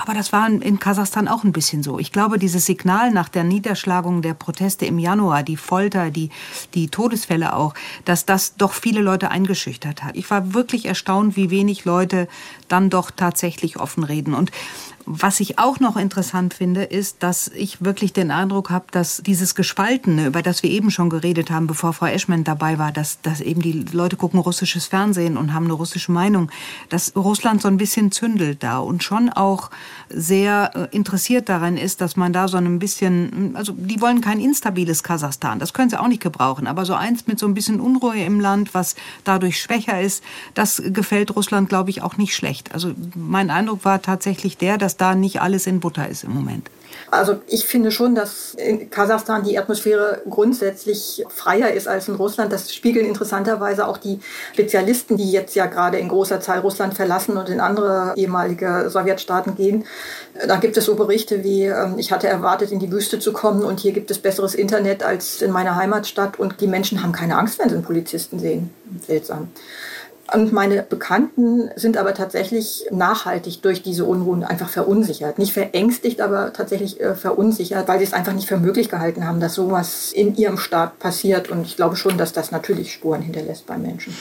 Aber 0.00 0.14
das 0.14 0.32
war 0.32 0.48
in 0.48 0.78
Kasachstan 0.78 1.26
auch 1.26 1.42
ein 1.42 1.50
bisschen 1.50 1.82
so. 1.82 1.98
Ich 1.98 2.12
glaube, 2.12 2.38
dieses 2.38 2.66
Signal 2.66 3.10
nach 3.10 3.28
der 3.28 3.42
Niederschlagung 3.42 4.22
der 4.22 4.34
Proteste 4.34 4.86
im 4.86 4.98
Januar, 4.98 5.42
die 5.42 5.56
Folter, 5.56 6.10
die, 6.10 6.30
die 6.74 6.88
Todesfälle 6.88 7.56
auch, 7.56 7.74
dass 8.04 8.24
das 8.24 8.54
doch 8.54 8.74
viele 8.74 9.00
Leute 9.00 9.32
eingeschüchtert 9.32 10.04
hat. 10.04 10.16
Ich 10.16 10.30
war 10.30 10.54
wirklich 10.54 10.86
erstaunt, 10.86 11.36
wie 11.36 11.50
wenig 11.50 11.84
Leute 11.84 12.28
dann 12.68 12.90
doch 12.90 13.10
tatsächlich 13.10 13.80
offen 13.80 14.04
reden. 14.04 14.34
Und 14.34 14.52
was 15.10 15.40
ich 15.40 15.58
auch 15.58 15.80
noch 15.80 15.96
interessant 15.96 16.52
finde, 16.52 16.84
ist, 16.84 17.22
dass 17.22 17.48
ich 17.48 17.82
wirklich 17.82 18.12
den 18.12 18.30
Eindruck 18.30 18.68
habe, 18.68 18.84
dass 18.90 19.22
dieses 19.24 19.54
Gespaltene, 19.54 20.26
über 20.26 20.42
das 20.42 20.62
wir 20.62 20.70
eben 20.70 20.90
schon 20.90 21.08
geredet 21.08 21.50
haben, 21.50 21.66
bevor 21.66 21.94
Frau 21.94 22.06
Eschmann 22.06 22.44
dabei 22.44 22.78
war, 22.78 22.92
dass, 22.92 23.22
dass 23.22 23.40
eben 23.40 23.62
die 23.62 23.86
Leute 23.92 24.16
gucken 24.16 24.38
russisches 24.38 24.86
Fernsehen 24.86 25.38
und 25.38 25.54
haben 25.54 25.64
eine 25.64 25.72
russische 25.72 26.12
Meinung, 26.12 26.50
dass 26.90 27.16
Russland 27.16 27.62
so 27.62 27.68
ein 27.68 27.78
bisschen 27.78 28.12
zündelt 28.12 28.62
da 28.62 28.78
und 28.78 29.02
schon 29.02 29.30
auch 29.30 29.70
sehr 30.10 30.72
äh, 30.74 30.94
interessiert 30.94 31.48
daran 31.48 31.78
ist, 31.78 32.02
dass 32.02 32.16
man 32.16 32.34
da 32.34 32.46
so 32.46 32.58
ein 32.58 32.78
bisschen, 32.78 33.56
also 33.56 33.72
die 33.72 34.02
wollen 34.02 34.20
kein 34.20 34.40
instabiles 34.40 35.02
Kasachstan, 35.02 35.58
das 35.58 35.72
können 35.72 35.88
sie 35.88 35.98
auch 35.98 36.08
nicht 36.08 36.22
gebrauchen, 36.22 36.66
aber 36.66 36.84
so 36.84 36.92
eins 36.92 37.26
mit 37.26 37.38
so 37.38 37.46
ein 37.46 37.54
bisschen 37.54 37.80
Unruhe 37.80 38.18
im 38.18 38.40
Land, 38.40 38.74
was 38.74 38.94
dadurch 39.24 39.58
schwächer 39.58 40.02
ist, 40.02 40.22
das 40.52 40.82
gefällt 40.84 41.34
Russland, 41.34 41.70
glaube 41.70 41.88
ich, 41.88 42.02
auch 42.02 42.18
nicht 42.18 42.34
schlecht. 42.34 42.74
Also 42.74 42.92
mein 43.14 43.48
Eindruck 43.48 43.86
war 43.86 44.02
tatsächlich 44.02 44.58
der, 44.58 44.76
dass 44.76 44.97
da 45.00 45.14
nicht 45.14 45.40
alles 45.40 45.66
in 45.66 45.80
Butter 45.80 46.08
ist 46.08 46.24
im 46.24 46.32
Moment. 46.32 46.68
Also 47.10 47.40
ich 47.46 47.64
finde 47.64 47.90
schon, 47.90 48.14
dass 48.14 48.54
in 48.54 48.90
Kasachstan 48.90 49.42
die 49.42 49.58
Atmosphäre 49.58 50.22
grundsätzlich 50.28 51.24
freier 51.28 51.72
ist 51.72 51.88
als 51.88 52.08
in 52.08 52.14
Russland. 52.14 52.52
Das 52.52 52.74
spiegeln 52.74 53.06
interessanterweise 53.06 53.86
auch 53.86 53.96
die 53.96 54.20
Spezialisten, 54.52 55.16
die 55.16 55.30
jetzt 55.30 55.54
ja 55.54 55.66
gerade 55.66 55.98
in 55.98 56.08
großer 56.08 56.40
Zahl 56.40 56.60
Russland 56.60 56.94
verlassen 56.94 57.36
und 57.36 57.48
in 57.48 57.60
andere 57.60 58.12
ehemalige 58.16 58.90
Sowjetstaaten 58.90 59.56
gehen. 59.56 59.84
Da 60.46 60.56
gibt 60.56 60.76
es 60.76 60.84
so 60.84 60.96
Berichte 60.96 61.44
wie, 61.44 61.64
ähm, 61.64 61.94
ich 61.98 62.12
hatte 62.12 62.28
erwartet, 62.28 62.72
in 62.72 62.78
die 62.78 62.92
Wüste 62.92 63.18
zu 63.18 63.32
kommen 63.32 63.64
und 63.64 63.80
hier 63.80 63.92
gibt 63.92 64.10
es 64.10 64.18
besseres 64.18 64.54
Internet 64.54 65.02
als 65.02 65.40
in 65.40 65.50
meiner 65.50 65.76
Heimatstadt 65.76 66.38
und 66.38 66.60
die 66.60 66.66
Menschen 66.66 67.02
haben 67.02 67.12
keine 67.12 67.38
Angst, 67.38 67.58
wenn 67.58 67.68
sie 67.68 67.76
einen 67.76 67.84
Polizisten 67.84 68.38
sehen. 68.38 68.70
Seltsam. 69.06 69.48
Und 70.32 70.52
meine 70.52 70.82
Bekannten 70.82 71.70
sind 71.76 71.96
aber 71.96 72.12
tatsächlich 72.12 72.84
nachhaltig 72.90 73.62
durch 73.62 73.82
diese 73.82 74.04
Unruhen 74.04 74.44
einfach 74.44 74.68
verunsichert. 74.68 75.38
Nicht 75.38 75.52
verängstigt, 75.52 76.20
aber 76.20 76.52
tatsächlich 76.52 77.00
äh, 77.00 77.14
verunsichert, 77.14 77.88
weil 77.88 77.98
sie 77.98 78.04
es 78.04 78.12
einfach 78.12 78.34
nicht 78.34 78.46
für 78.46 78.58
möglich 78.58 78.90
gehalten 78.90 79.26
haben, 79.26 79.40
dass 79.40 79.54
sowas 79.54 80.12
in 80.12 80.36
ihrem 80.36 80.58
Staat 80.58 80.98
passiert. 80.98 81.48
Und 81.50 81.62
ich 81.66 81.76
glaube 81.76 81.96
schon, 81.96 82.18
dass 82.18 82.32
das 82.32 82.50
natürlich 82.50 82.92
Spuren 82.92 83.22
hinterlässt 83.22 83.66
bei 83.66 83.78
Menschen. 83.78 84.14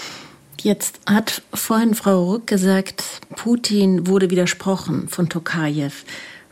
Jetzt 0.61 0.99
hat 1.05 1.41
vorhin 1.53 1.93
Frau 1.93 2.31
Rück 2.31 2.47
gesagt, 2.47 3.03
Putin 3.35 4.07
wurde 4.07 4.29
widersprochen 4.29 5.07
von 5.07 5.29
Tokajew. 5.29 5.91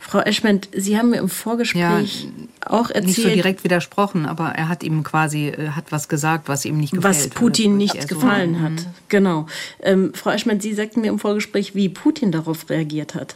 Frau 0.08 0.20
Eschment, 0.20 0.68
Sie 0.72 0.96
haben 0.96 1.10
mir 1.10 1.18
im 1.18 1.28
Vorgespräch 1.28 2.24
ja, 2.24 2.70
auch 2.70 2.90
erzählt. 2.90 3.06
Nicht 3.06 3.22
so 3.22 3.28
direkt 3.28 3.64
widersprochen, 3.64 4.26
aber 4.26 4.50
er 4.50 4.68
hat 4.68 4.84
ihm 4.84 5.02
quasi 5.02 5.48
äh, 5.48 5.70
hat 5.70 5.90
was 5.90 6.08
gesagt, 6.08 6.48
was 6.48 6.64
ihm 6.64 6.76
nicht 6.76 6.92
gefällt. 6.92 7.16
Was 7.16 7.28
Putin 7.28 7.76
nicht 7.76 8.08
gefallen 8.08 8.54
so. 8.54 8.60
hat. 8.60 8.72
Mhm. 8.72 8.86
Genau. 9.08 9.46
Ähm, 9.82 10.12
Frau 10.14 10.30
Eschment, 10.30 10.62
Sie 10.62 10.74
sagten 10.74 11.00
mir 11.00 11.08
im 11.08 11.18
Vorgespräch, 11.18 11.74
wie 11.74 11.88
Putin 11.88 12.30
darauf 12.30 12.70
reagiert 12.70 13.16
hat. 13.16 13.34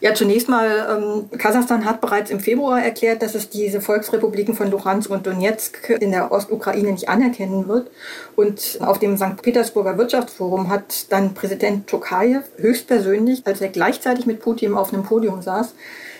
Ja, 0.00 0.14
zunächst 0.14 0.48
mal, 0.48 0.86
ähm, 0.96 1.38
Kasachstan 1.38 1.84
hat 1.84 2.00
bereits 2.00 2.30
im 2.30 2.38
Februar 2.38 2.80
erklärt, 2.80 3.20
dass 3.20 3.34
es 3.34 3.50
diese 3.50 3.80
Volksrepubliken 3.80 4.54
von 4.54 4.70
Luhansk 4.70 5.10
und 5.10 5.26
Donetsk 5.26 5.90
in 6.00 6.12
der 6.12 6.30
Ostukraine 6.30 6.92
nicht 6.92 7.08
anerkennen 7.08 7.66
wird. 7.66 7.90
Und 8.36 8.78
auf 8.80 9.00
dem 9.00 9.16
St. 9.16 9.42
Petersburger 9.42 9.98
Wirtschaftsforum 9.98 10.68
hat 10.68 11.10
dann 11.10 11.34
Präsident 11.34 11.88
Tokayev 11.88 12.44
höchstpersönlich, 12.58 13.44
als 13.44 13.60
er 13.60 13.70
gleichzeitig 13.70 14.24
mit 14.24 14.40
Putin 14.40 14.74
auf 14.74 14.92
einem 14.92 15.02
Podium 15.02 15.42
saß, 15.42 15.74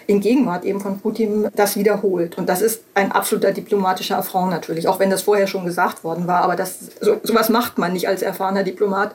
in 0.09 0.21
Gegenwart 0.21 0.64
eben 0.64 0.81
von 0.81 0.99
Putin 0.99 1.49
das 1.55 1.77
wiederholt. 1.77 2.37
Und 2.37 2.49
das 2.49 2.62
ist 2.62 2.83
ein 2.95 3.12
absoluter 3.12 3.53
diplomatischer 3.53 4.19
Affront 4.19 4.51
natürlich, 4.51 4.88
auch 4.88 4.99
wenn 4.99 5.11
das 5.11 5.23
vorher 5.23 5.47
schon 5.47 5.64
gesagt 5.64 6.03
worden 6.03 6.27
war. 6.27 6.43
Aber 6.43 6.57
das, 6.57 6.79
so, 7.01 7.21
sowas 7.23 7.49
macht 7.49 7.79
man 7.79 7.93
nicht 7.93 8.09
als 8.09 8.23
erfahrener 8.23 8.64
Diplomat. 8.64 9.14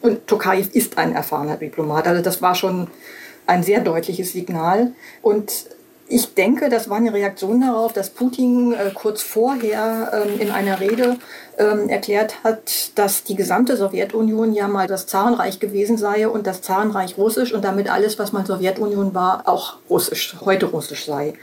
Und 0.00 0.26
Tokayev 0.26 0.70
ist 0.72 0.98
ein 0.98 1.14
erfahrener 1.14 1.58
Diplomat. 1.58 2.08
Also 2.08 2.22
das 2.22 2.42
war 2.42 2.56
schon 2.56 2.88
ein 3.50 3.62
sehr 3.62 3.80
deutliches 3.80 4.32
Signal. 4.32 4.92
Und 5.22 5.52
ich 6.08 6.34
denke, 6.34 6.68
das 6.68 6.88
war 6.88 6.96
eine 6.96 7.12
Reaktion 7.12 7.60
darauf, 7.60 7.92
dass 7.92 8.10
Putin 8.10 8.72
äh, 8.72 8.90
kurz 8.94 9.22
vorher 9.22 10.10
ähm, 10.12 10.40
in 10.40 10.50
einer 10.50 10.80
Rede 10.80 11.16
ähm, 11.58 11.88
erklärt 11.88 12.42
hat, 12.42 12.92
dass 12.96 13.24
die 13.24 13.36
gesamte 13.36 13.76
Sowjetunion 13.76 14.52
ja 14.52 14.66
mal 14.66 14.86
das 14.86 15.06
Zarenreich 15.06 15.60
gewesen 15.60 15.98
sei 15.98 16.28
und 16.28 16.46
das 16.46 16.62
Zarenreich 16.62 17.16
russisch 17.16 17.52
und 17.52 17.64
damit 17.64 17.90
alles, 17.90 18.18
was 18.18 18.32
mal 18.32 18.46
Sowjetunion 18.46 19.14
war, 19.14 19.48
auch 19.48 19.76
russisch, 19.88 20.36
heute 20.44 20.66
russisch 20.66 21.04
sei. 21.04 21.34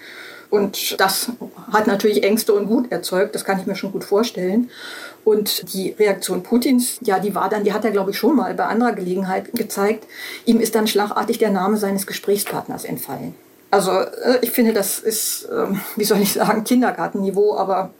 Und 0.49 0.99
das 0.99 1.31
hat 1.71 1.87
natürlich 1.87 2.23
Ängste 2.23 2.53
und 2.53 2.69
Wut 2.69 2.91
erzeugt, 2.91 3.35
das 3.35 3.43
kann 3.43 3.59
ich 3.59 3.65
mir 3.65 3.75
schon 3.75 3.91
gut 3.91 4.03
vorstellen. 4.03 4.69
Und 5.25 5.73
die 5.73 5.91
Reaktion 5.91 6.41
Putins, 6.41 6.99
ja, 7.01 7.19
die 7.19 7.35
war 7.35 7.49
dann, 7.49 7.65
die 7.65 7.73
hat 7.73 7.83
er, 7.83 7.91
glaube 7.91 8.11
ich, 8.11 8.17
schon 8.17 8.37
mal 8.37 8.53
bei 8.53 8.65
anderer 8.65 8.93
Gelegenheit 8.93 9.51
gezeigt. 9.53 10.05
Ihm 10.45 10.61
ist 10.61 10.73
dann 10.73 10.87
schlagartig 10.87 11.37
der 11.37 11.51
Name 11.51 11.75
seines 11.77 12.07
Gesprächspartners 12.07 12.85
entfallen. 12.85 13.35
Also 13.69 13.91
äh, 13.91 14.39
ich 14.41 14.51
finde, 14.51 14.71
das 14.71 14.99
ist, 14.99 15.47
ähm, 15.51 15.81
wie 15.97 16.05
soll 16.05 16.21
ich 16.21 16.33
sagen, 16.33 16.63
Kindergartenniveau, 16.63 17.57
aber 17.57 17.91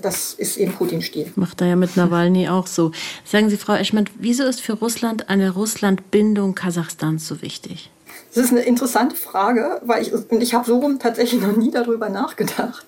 das 0.00 0.34
ist 0.34 0.56
eben 0.56 0.72
Putin-Stil. 0.72 1.32
Macht 1.34 1.60
er 1.60 1.68
ja 1.68 1.76
mit 1.76 1.96
Nawalny 1.96 2.48
auch 2.48 2.68
so. 2.68 2.92
Sagen 3.24 3.50
Sie, 3.50 3.56
Frau 3.56 3.74
Eschmann, 3.74 4.08
wieso 4.18 4.44
ist 4.44 4.60
für 4.60 4.74
Russland 4.74 5.28
eine 5.28 5.50
Russland-Bindung 5.50 6.54
Kasachstans 6.54 7.26
so 7.26 7.42
wichtig? 7.42 7.90
Das 8.36 8.44
ist 8.44 8.50
eine 8.50 8.60
interessante 8.60 9.16
Frage, 9.16 9.80
weil 9.80 10.02
ich, 10.02 10.12
ich 10.30 10.52
habe 10.52 10.66
so 10.66 10.78
rum 10.78 10.98
tatsächlich 10.98 11.40
noch 11.40 11.56
nie 11.56 11.70
darüber 11.70 12.10
nachgedacht. 12.10 12.84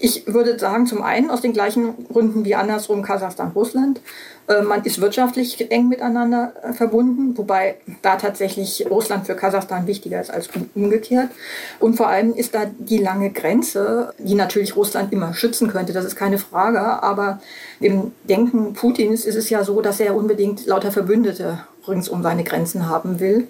Ich 0.00 0.26
würde 0.26 0.58
sagen, 0.58 0.88
zum 0.88 1.02
einen 1.02 1.30
aus 1.30 1.40
den 1.40 1.52
gleichen 1.52 2.08
Gründen 2.08 2.44
wie 2.44 2.56
andersrum 2.56 3.02
Kasachstan, 3.02 3.52
Russland. 3.54 4.00
Äh, 4.48 4.62
man 4.62 4.82
ist 4.82 5.00
wirtschaftlich 5.00 5.70
eng 5.70 5.86
miteinander 5.86 6.52
äh, 6.64 6.72
verbunden, 6.72 7.38
wobei 7.38 7.76
da 8.02 8.16
tatsächlich 8.16 8.84
Russland 8.90 9.26
für 9.26 9.36
Kasachstan 9.36 9.86
wichtiger 9.86 10.20
ist 10.20 10.32
als 10.32 10.48
umgekehrt. 10.74 11.30
Und 11.78 11.94
vor 11.94 12.08
allem 12.08 12.34
ist 12.34 12.52
da 12.56 12.64
die 12.66 12.98
lange 12.98 13.30
Grenze, 13.30 14.14
die 14.18 14.34
natürlich 14.34 14.74
Russland 14.74 15.12
immer 15.12 15.32
schützen 15.32 15.68
könnte, 15.68 15.92
das 15.92 16.04
ist 16.04 16.16
keine 16.16 16.38
Frage. 16.38 16.80
Aber 16.80 17.40
im 17.78 18.10
Denken 18.24 18.74
Putins 18.74 19.24
ist 19.24 19.36
es 19.36 19.48
ja 19.48 19.62
so, 19.62 19.80
dass 19.80 20.00
er 20.00 20.16
unbedingt 20.16 20.66
lauter 20.66 20.90
Verbündete 20.90 21.60
rings 21.86 22.08
um 22.08 22.24
seine 22.24 22.42
Grenzen 22.42 22.88
haben 22.88 23.20
will. 23.20 23.46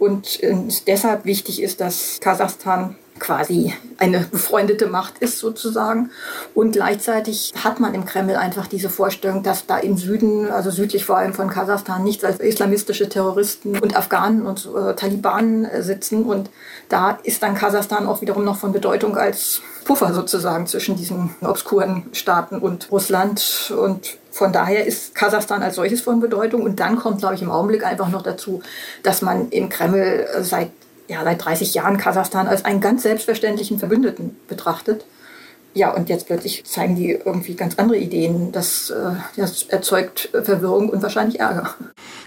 Und 0.00 0.42
äh, 0.42 0.56
deshalb 0.86 1.26
wichtig 1.26 1.62
ist, 1.62 1.80
dass 1.80 2.18
Kasachstan 2.20 2.96
quasi 3.20 3.72
eine 3.98 4.20
befreundete 4.20 4.86
Macht 4.86 5.18
ist 5.18 5.38
sozusagen. 5.38 6.10
Und 6.54 6.72
gleichzeitig 6.72 7.52
hat 7.62 7.78
man 7.78 7.94
im 7.94 8.04
Kreml 8.04 8.34
einfach 8.34 8.66
diese 8.66 8.90
Vorstellung, 8.90 9.42
dass 9.42 9.66
da 9.66 9.78
im 9.78 9.96
Süden, 9.96 10.50
also 10.50 10.70
südlich 10.70 11.04
vor 11.04 11.18
allem 11.18 11.34
von 11.34 11.48
Kasachstan, 11.48 12.02
nichts 12.02 12.24
als 12.24 12.40
islamistische 12.40 13.08
Terroristen 13.08 13.78
und 13.78 13.96
Afghanen 13.96 14.46
und 14.46 14.68
äh, 14.74 14.94
Taliban 14.94 15.64
äh, 15.66 15.82
sitzen. 15.82 16.24
Und 16.24 16.50
da 16.88 17.18
ist 17.22 17.42
dann 17.42 17.54
Kasachstan 17.54 18.06
auch 18.06 18.22
wiederum 18.22 18.44
noch 18.44 18.56
von 18.56 18.72
Bedeutung 18.72 19.16
als 19.16 19.60
Puffer 19.84 20.12
sozusagen 20.12 20.66
zwischen 20.66 20.96
diesen 20.96 21.34
obskuren 21.42 22.04
Staaten 22.12 22.58
und 22.58 22.90
Russland. 22.90 23.72
Und 23.76 24.18
von 24.30 24.52
daher 24.52 24.86
ist 24.86 25.14
Kasachstan 25.14 25.62
als 25.62 25.76
solches 25.76 26.00
von 26.00 26.20
Bedeutung. 26.20 26.62
Und 26.62 26.80
dann 26.80 26.96
kommt, 26.96 27.18
glaube 27.18 27.34
ich, 27.34 27.42
im 27.42 27.50
Augenblick 27.50 27.84
einfach 27.84 28.08
noch 28.08 28.22
dazu, 28.22 28.62
dass 29.02 29.22
man 29.22 29.50
im 29.50 29.68
Kreml 29.68 30.26
seit 30.40 30.70
ja, 31.10 31.24
seit 31.24 31.44
30 31.44 31.74
Jahren 31.74 31.96
Kasachstan 31.96 32.46
als 32.46 32.64
einen 32.64 32.80
ganz 32.80 33.02
selbstverständlichen 33.02 33.78
Verbündeten 33.80 34.36
betrachtet. 34.46 35.04
Ja, 35.74 35.94
und 35.94 36.08
jetzt 36.08 36.26
plötzlich 36.26 36.64
zeigen 36.64 36.96
die 36.96 37.10
irgendwie 37.10 37.54
ganz 37.54 37.76
andere 37.76 37.98
Ideen. 37.98 38.50
Das, 38.52 38.90
äh, 38.90 39.12
das 39.36 39.64
erzeugt 39.64 40.30
Verwirrung 40.32 40.88
und 40.88 41.02
wahrscheinlich 41.02 41.40
Ärger. 41.40 41.74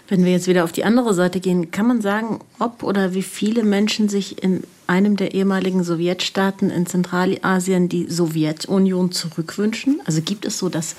Wenn 0.07 0.23
wir 0.23 0.31
jetzt 0.31 0.47
wieder 0.47 0.63
auf 0.63 0.71
die 0.71 0.83
andere 0.83 1.13
Seite 1.13 1.39
gehen, 1.39 1.71
kann 1.71 1.87
man 1.87 2.01
sagen, 2.01 2.39
ob 2.59 2.83
oder 2.83 3.13
wie 3.13 3.21
viele 3.21 3.63
Menschen 3.63 4.07
sich 4.07 4.43
in 4.43 4.63
einem 4.87 5.17
der 5.17 5.33
ehemaligen 5.33 5.83
Sowjetstaaten 5.83 6.69
in 6.69 6.85
Zentralasien 6.85 7.89
die 7.89 8.09
Sowjetunion 8.09 9.11
zurückwünschen? 9.11 10.01
Also 10.05 10.21
gibt 10.21 10.45
es 10.45 10.57
so 10.57 10.69
das 10.69 10.95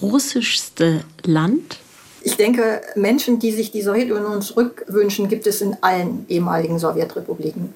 russischste 0.00 1.04
Land? 1.24 1.78
Ich 2.24 2.36
denke, 2.36 2.80
Menschen, 2.94 3.38
die 3.38 3.52
sich 3.52 3.70
die 3.70 3.82
Sowjetunion 3.82 4.42
zurückwünschen, 4.42 5.28
gibt 5.28 5.46
es 5.46 5.60
in 5.60 5.76
allen 5.80 6.24
ehemaligen 6.28 6.78
Sowjetrepubliken. 6.78 7.74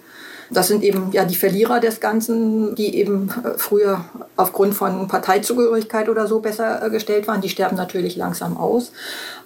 Das 0.50 0.68
sind 0.68 0.84
eben 0.84 1.10
ja 1.12 1.24
die 1.24 1.34
Verlierer 1.34 1.80
des 1.80 2.00
Ganzen, 2.00 2.74
die 2.76 2.96
eben 2.96 3.30
äh, 3.44 3.58
früher 3.58 4.04
aufgrund 4.36 4.74
von 4.74 5.08
Parteizugehörigkeit 5.08 6.08
oder 6.08 6.26
so 6.26 6.40
besser 6.40 6.84
äh, 6.84 6.90
gestellt 6.90 7.26
waren. 7.26 7.40
Die 7.40 7.48
sterben 7.48 7.76
natürlich 7.76 8.16
langsam 8.16 8.56
aus. 8.56 8.92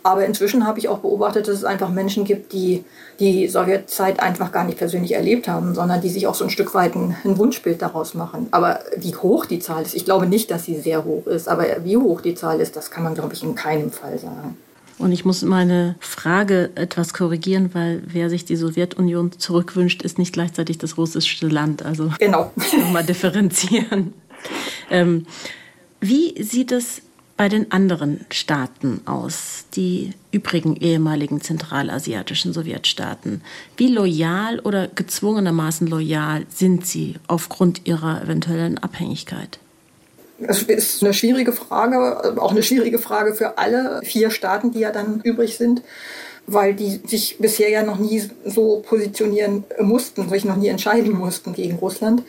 Aber 0.02 0.26
inzwischen 0.26 0.66
habe 0.66 0.78
ich 0.78 0.88
auch 0.88 0.98
beobachtet, 0.98 1.48
dass 1.48 1.56
es 1.56 1.64
einfach 1.64 1.88
Menschen 1.88 2.24
gibt, 2.24 2.52
die 2.52 2.84
die 3.18 3.48
Sowjetzeit 3.48 4.20
einfach 4.20 4.52
gar 4.52 4.64
nicht 4.64 4.78
persönlich 4.78 5.12
erlebt 5.12 5.48
haben, 5.48 5.74
sondern 5.74 6.00
die 6.00 6.08
sich 6.08 6.26
auch 6.26 6.34
so 6.34 6.44
ein 6.44 6.50
Stück 6.50 6.74
weit 6.74 6.94
ein, 6.94 7.16
ein 7.24 7.38
Wunschbild 7.38 7.80
daraus 7.80 8.14
machen. 8.14 8.48
Aber 8.50 8.80
wie 8.96 9.14
hoch 9.14 9.46
die 9.46 9.58
Zahl 9.58 9.82
ist, 9.82 9.94
ich 9.94 10.04
glaube 10.04 10.26
nicht, 10.26 10.50
dass 10.50 10.64
sie 10.64 10.78
sehr 10.78 11.04
hoch 11.04 11.26
ist. 11.26 11.48
Aber 11.48 11.64
wie 11.82 11.96
hoch 11.96 12.20
die 12.20 12.34
Zahl 12.34 12.60
ist, 12.60 12.76
das 12.76 12.90
kann 12.90 13.04
man, 13.04 13.14
glaube 13.14 13.34
ich, 13.34 13.42
in 13.42 13.54
keinem 13.54 13.90
Fall 13.90 14.18
sagen. 14.18 14.56
Und 15.00 15.12
ich 15.12 15.24
muss 15.24 15.40
meine 15.40 15.94
Frage 15.98 16.70
etwas 16.74 17.14
korrigieren, 17.14 17.70
weil 17.72 18.02
wer 18.06 18.28
sich 18.28 18.44
die 18.44 18.56
Sowjetunion 18.56 19.32
zurückwünscht, 19.32 20.02
ist 20.02 20.18
nicht 20.18 20.34
gleichzeitig 20.34 20.76
das 20.76 20.98
russische 20.98 21.48
Land. 21.48 21.82
Also 21.82 22.12
genau. 22.18 22.52
nochmal 22.78 23.04
differenzieren. 23.04 24.12
Ähm, 24.90 25.26
wie 26.00 26.42
sieht 26.42 26.70
es 26.70 27.00
bei 27.38 27.48
den 27.48 27.72
anderen 27.72 28.26
Staaten 28.30 29.00
aus, 29.06 29.64
die 29.74 30.12
übrigen 30.32 30.76
ehemaligen 30.76 31.40
zentralasiatischen 31.40 32.52
Sowjetstaaten? 32.52 33.40
Wie 33.78 33.88
loyal 33.88 34.60
oder 34.60 34.86
gezwungenermaßen 34.86 35.86
loyal 35.86 36.44
sind 36.50 36.86
sie 36.86 37.14
aufgrund 37.26 37.86
ihrer 37.86 38.22
eventuellen 38.22 38.76
Abhängigkeit? 38.76 39.60
Es 40.46 40.62
ist 40.62 41.02
eine 41.02 41.12
schwierige 41.12 41.52
Frage, 41.52 42.40
auch 42.40 42.52
eine 42.52 42.62
schwierige 42.62 42.98
Frage 42.98 43.34
für 43.34 43.58
alle 43.58 44.00
vier 44.02 44.30
Staaten, 44.30 44.72
die 44.72 44.80
ja 44.80 44.90
dann 44.90 45.20
übrig 45.22 45.56
sind, 45.56 45.82
weil 46.46 46.74
die 46.74 47.00
sich 47.06 47.38
bisher 47.38 47.68
ja 47.68 47.82
noch 47.82 47.98
nie 47.98 48.22
so 48.44 48.82
positionieren 48.86 49.64
mussten, 49.80 50.28
sich 50.28 50.44
noch 50.44 50.56
nie 50.56 50.68
entscheiden 50.68 51.12
mussten 51.12 51.52
gegen 51.52 51.76
Russland. 51.76 52.22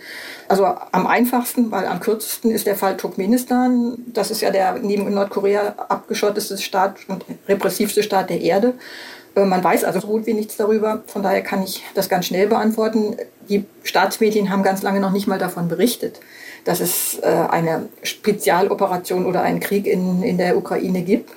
Also 0.47 0.65
am 0.65 1.07
einfachsten, 1.07 1.71
weil 1.71 1.85
am 1.87 1.99
kürzesten 2.01 2.51
ist 2.51 2.67
der 2.67 2.75
Fall 2.75 2.97
Turkmenistan. 2.97 3.97
Das 4.07 4.29
ist 4.29 4.41
ja 4.41 4.51
der 4.51 4.79
neben 4.79 5.11
Nordkorea 5.13 5.75
abgeschotteste 5.87 6.57
Staat 6.57 6.97
und 7.07 7.25
repressivste 7.47 8.03
Staat 8.03 8.29
der 8.29 8.41
Erde. 8.41 8.73
Äh, 9.35 9.45
man 9.45 9.63
weiß 9.63 9.85
also 9.85 10.01
so 10.01 10.07
gut 10.07 10.25
wie 10.25 10.33
nichts 10.33 10.57
darüber. 10.57 11.03
Von 11.07 11.23
daher 11.23 11.41
kann 11.41 11.63
ich 11.63 11.83
das 11.95 12.09
ganz 12.09 12.25
schnell 12.25 12.47
beantworten. 12.47 13.15
Die 13.49 13.65
Staatsmedien 13.83 14.49
haben 14.49 14.63
ganz 14.63 14.81
lange 14.81 14.99
noch 14.99 15.11
nicht 15.11 15.27
mal 15.27 15.39
davon 15.39 15.67
berichtet 15.67 16.19
dass 16.63 16.79
es 16.79 17.19
äh, 17.21 17.27
eine 17.27 17.89
Spezialoperation 18.03 19.25
oder 19.25 19.41
einen 19.41 19.59
Krieg 19.59 19.87
in, 19.87 20.23
in 20.23 20.37
der 20.37 20.57
Ukraine 20.57 21.01
gibt. 21.01 21.31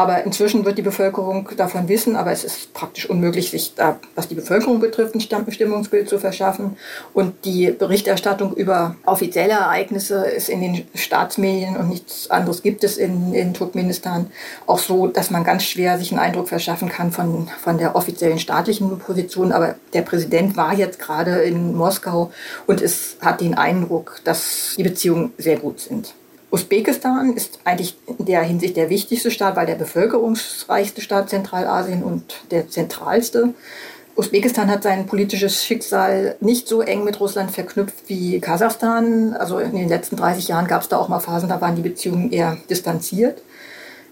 Aber 0.00 0.24
inzwischen 0.24 0.64
wird 0.64 0.78
die 0.78 0.82
Bevölkerung 0.82 1.50
davon 1.58 1.86
wissen, 1.90 2.16
aber 2.16 2.32
es 2.32 2.42
ist 2.42 2.72
praktisch 2.72 3.10
unmöglich, 3.10 3.50
sich 3.50 3.74
da, 3.74 4.00
was 4.14 4.28
die 4.28 4.34
Bevölkerung 4.34 4.80
betrifft, 4.80 5.14
ein 5.14 5.20
Stimmungsbild 5.20 6.08
zu 6.08 6.18
verschaffen. 6.18 6.78
Und 7.12 7.44
die 7.44 7.70
Berichterstattung 7.70 8.54
über 8.54 8.96
offizielle 9.04 9.52
Ereignisse 9.52 10.24
ist 10.24 10.48
in 10.48 10.62
den 10.62 10.88
Staatsmedien 10.94 11.76
und 11.76 11.90
nichts 11.90 12.30
anderes 12.30 12.62
gibt 12.62 12.82
es 12.82 12.96
in, 12.96 13.34
in 13.34 13.52
Turkmenistan 13.52 14.30
auch 14.66 14.78
so, 14.78 15.06
dass 15.06 15.30
man 15.30 15.44
ganz 15.44 15.64
schwer 15.64 15.98
sich 15.98 16.12
einen 16.12 16.20
Eindruck 16.20 16.48
verschaffen 16.48 16.88
kann 16.88 17.12
von, 17.12 17.50
von 17.62 17.76
der 17.76 17.94
offiziellen 17.94 18.38
staatlichen 18.38 18.98
Position. 19.00 19.52
Aber 19.52 19.74
der 19.92 20.00
Präsident 20.00 20.56
war 20.56 20.72
jetzt 20.72 20.98
gerade 20.98 21.42
in 21.42 21.74
Moskau 21.74 22.32
und 22.66 22.80
es 22.80 23.18
hat 23.20 23.42
den 23.42 23.52
Eindruck, 23.52 24.22
dass 24.24 24.76
die 24.78 24.82
Beziehungen 24.82 25.34
sehr 25.36 25.58
gut 25.58 25.78
sind. 25.78 26.14
Usbekistan 26.50 27.34
ist 27.34 27.60
eigentlich 27.64 27.96
in 28.18 28.24
der 28.24 28.42
Hinsicht 28.42 28.76
der 28.76 28.90
wichtigste 28.90 29.30
Staat, 29.30 29.56
weil 29.56 29.66
der 29.66 29.76
bevölkerungsreichste 29.76 31.00
Staat 31.00 31.30
Zentralasien 31.30 32.02
und 32.02 32.34
der 32.50 32.68
zentralste. 32.68 33.54
Usbekistan 34.16 34.68
hat 34.68 34.82
sein 34.82 35.06
politisches 35.06 35.64
Schicksal 35.64 36.36
nicht 36.40 36.66
so 36.66 36.80
eng 36.80 37.04
mit 37.04 37.20
Russland 37.20 37.52
verknüpft 37.52 38.08
wie 38.08 38.40
Kasachstan. 38.40 39.34
Also 39.34 39.58
in 39.58 39.76
den 39.76 39.88
letzten 39.88 40.16
30 40.16 40.48
Jahren 40.48 40.66
gab 40.66 40.82
es 40.82 40.88
da 40.88 40.98
auch 40.98 41.08
mal 41.08 41.20
Phasen, 41.20 41.48
da 41.48 41.60
waren 41.60 41.76
die 41.76 41.82
Beziehungen 41.82 42.32
eher 42.32 42.56
distanziert. 42.68 43.40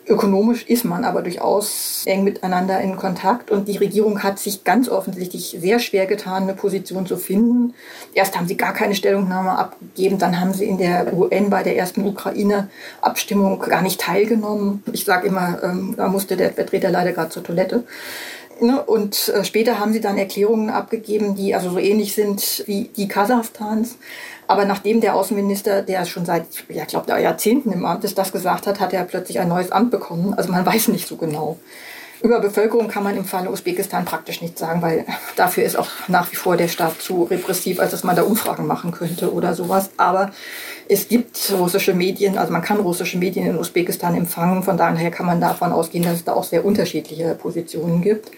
Ökonomisch 0.08 0.64
ist 0.66 0.84
man 0.84 1.04
aber 1.04 1.20
durchaus 1.20 2.02
eng 2.06 2.24
miteinander 2.24 2.80
in 2.80 2.96
Kontakt 2.96 3.50
und 3.50 3.68
die 3.68 3.76
Regierung 3.76 4.22
hat 4.22 4.38
sich 4.38 4.64
ganz 4.64 4.88
offensichtlich 4.88 5.56
sehr 5.60 5.78
schwer 5.78 6.06
getan, 6.06 6.44
eine 6.44 6.54
Position 6.54 7.06
zu 7.06 7.18
finden. 7.18 7.74
Erst 8.14 8.36
haben 8.36 8.48
sie 8.48 8.56
gar 8.56 8.72
keine 8.72 8.94
Stellungnahme 8.94 9.50
abgegeben, 9.58 10.18
dann 10.18 10.40
haben 10.40 10.54
sie 10.54 10.64
in 10.64 10.78
der 10.78 11.12
UN 11.12 11.50
bei 11.50 11.62
der 11.62 11.76
ersten 11.76 12.06
Ukraine-Abstimmung 12.06 13.58
gar 13.60 13.82
nicht 13.82 14.00
teilgenommen. 14.00 14.82
Ich 14.92 15.04
sage 15.04 15.28
immer, 15.28 15.62
ähm, 15.62 15.94
da 15.96 16.08
musste 16.08 16.36
der 16.36 16.52
Vertreter 16.52 16.90
leider 16.90 17.12
gerade 17.12 17.30
zur 17.30 17.44
Toilette. 17.44 17.84
Ne? 18.60 18.82
Und 18.82 19.28
äh, 19.28 19.44
später 19.44 19.78
haben 19.78 19.92
sie 19.92 20.00
dann 20.00 20.18
Erklärungen 20.18 20.70
abgegeben, 20.70 21.34
die 21.34 21.54
also 21.54 21.70
so 21.70 21.78
ähnlich 21.78 22.14
sind 22.14 22.64
wie 22.66 22.90
die 22.96 23.08
Kasachstans. 23.08 23.98
Aber 24.48 24.64
nachdem 24.64 25.02
der 25.02 25.14
Außenminister, 25.14 25.82
der 25.82 26.06
schon 26.06 26.24
seit, 26.24 26.46
ja, 26.70 26.82
ich 26.82 26.88
glaube, 26.88 27.12
Jahrzehnten 27.20 27.70
im 27.70 27.84
Amt 27.84 28.02
ist, 28.04 28.16
das 28.16 28.32
gesagt 28.32 28.66
hat, 28.66 28.80
hat 28.80 28.94
er 28.94 29.04
plötzlich 29.04 29.38
ein 29.38 29.48
neues 29.48 29.70
Amt 29.70 29.90
bekommen. 29.90 30.34
Also 30.34 30.50
man 30.50 30.66
weiß 30.66 30.88
nicht 30.88 31.06
so 31.06 31.16
genau. 31.16 31.58
Über 32.20 32.40
Bevölkerung 32.40 32.88
kann 32.88 33.04
man 33.04 33.16
im 33.16 33.24
Falle 33.24 33.50
Usbekistan 33.50 34.04
praktisch 34.04 34.40
nichts 34.40 34.58
sagen, 34.58 34.82
weil 34.82 35.04
dafür 35.36 35.62
ist 35.62 35.76
auch 35.76 35.86
nach 36.08 36.32
wie 36.32 36.36
vor 36.36 36.56
der 36.56 36.66
Staat 36.66 37.00
zu 37.00 37.24
repressiv, 37.24 37.78
als 37.78 37.92
dass 37.92 38.02
man 38.02 38.16
da 38.16 38.22
Umfragen 38.22 38.66
machen 38.66 38.90
könnte 38.90 39.32
oder 39.32 39.54
sowas. 39.54 39.90
Aber 39.98 40.32
es 40.88 41.08
gibt 41.08 41.52
russische 41.52 41.94
Medien, 41.94 42.36
also 42.36 42.52
man 42.52 42.62
kann 42.62 42.80
russische 42.80 43.18
Medien 43.18 43.46
in 43.46 43.58
Usbekistan 43.58 44.16
empfangen. 44.16 44.64
Von 44.64 44.76
daher 44.76 45.12
kann 45.12 45.26
man 45.26 45.40
davon 45.40 45.70
ausgehen, 45.70 46.02
dass 46.02 46.14
es 46.14 46.24
da 46.24 46.32
auch 46.32 46.42
sehr 46.42 46.64
unterschiedliche 46.64 47.34
Positionen 47.34 48.02
gibt 48.02 48.30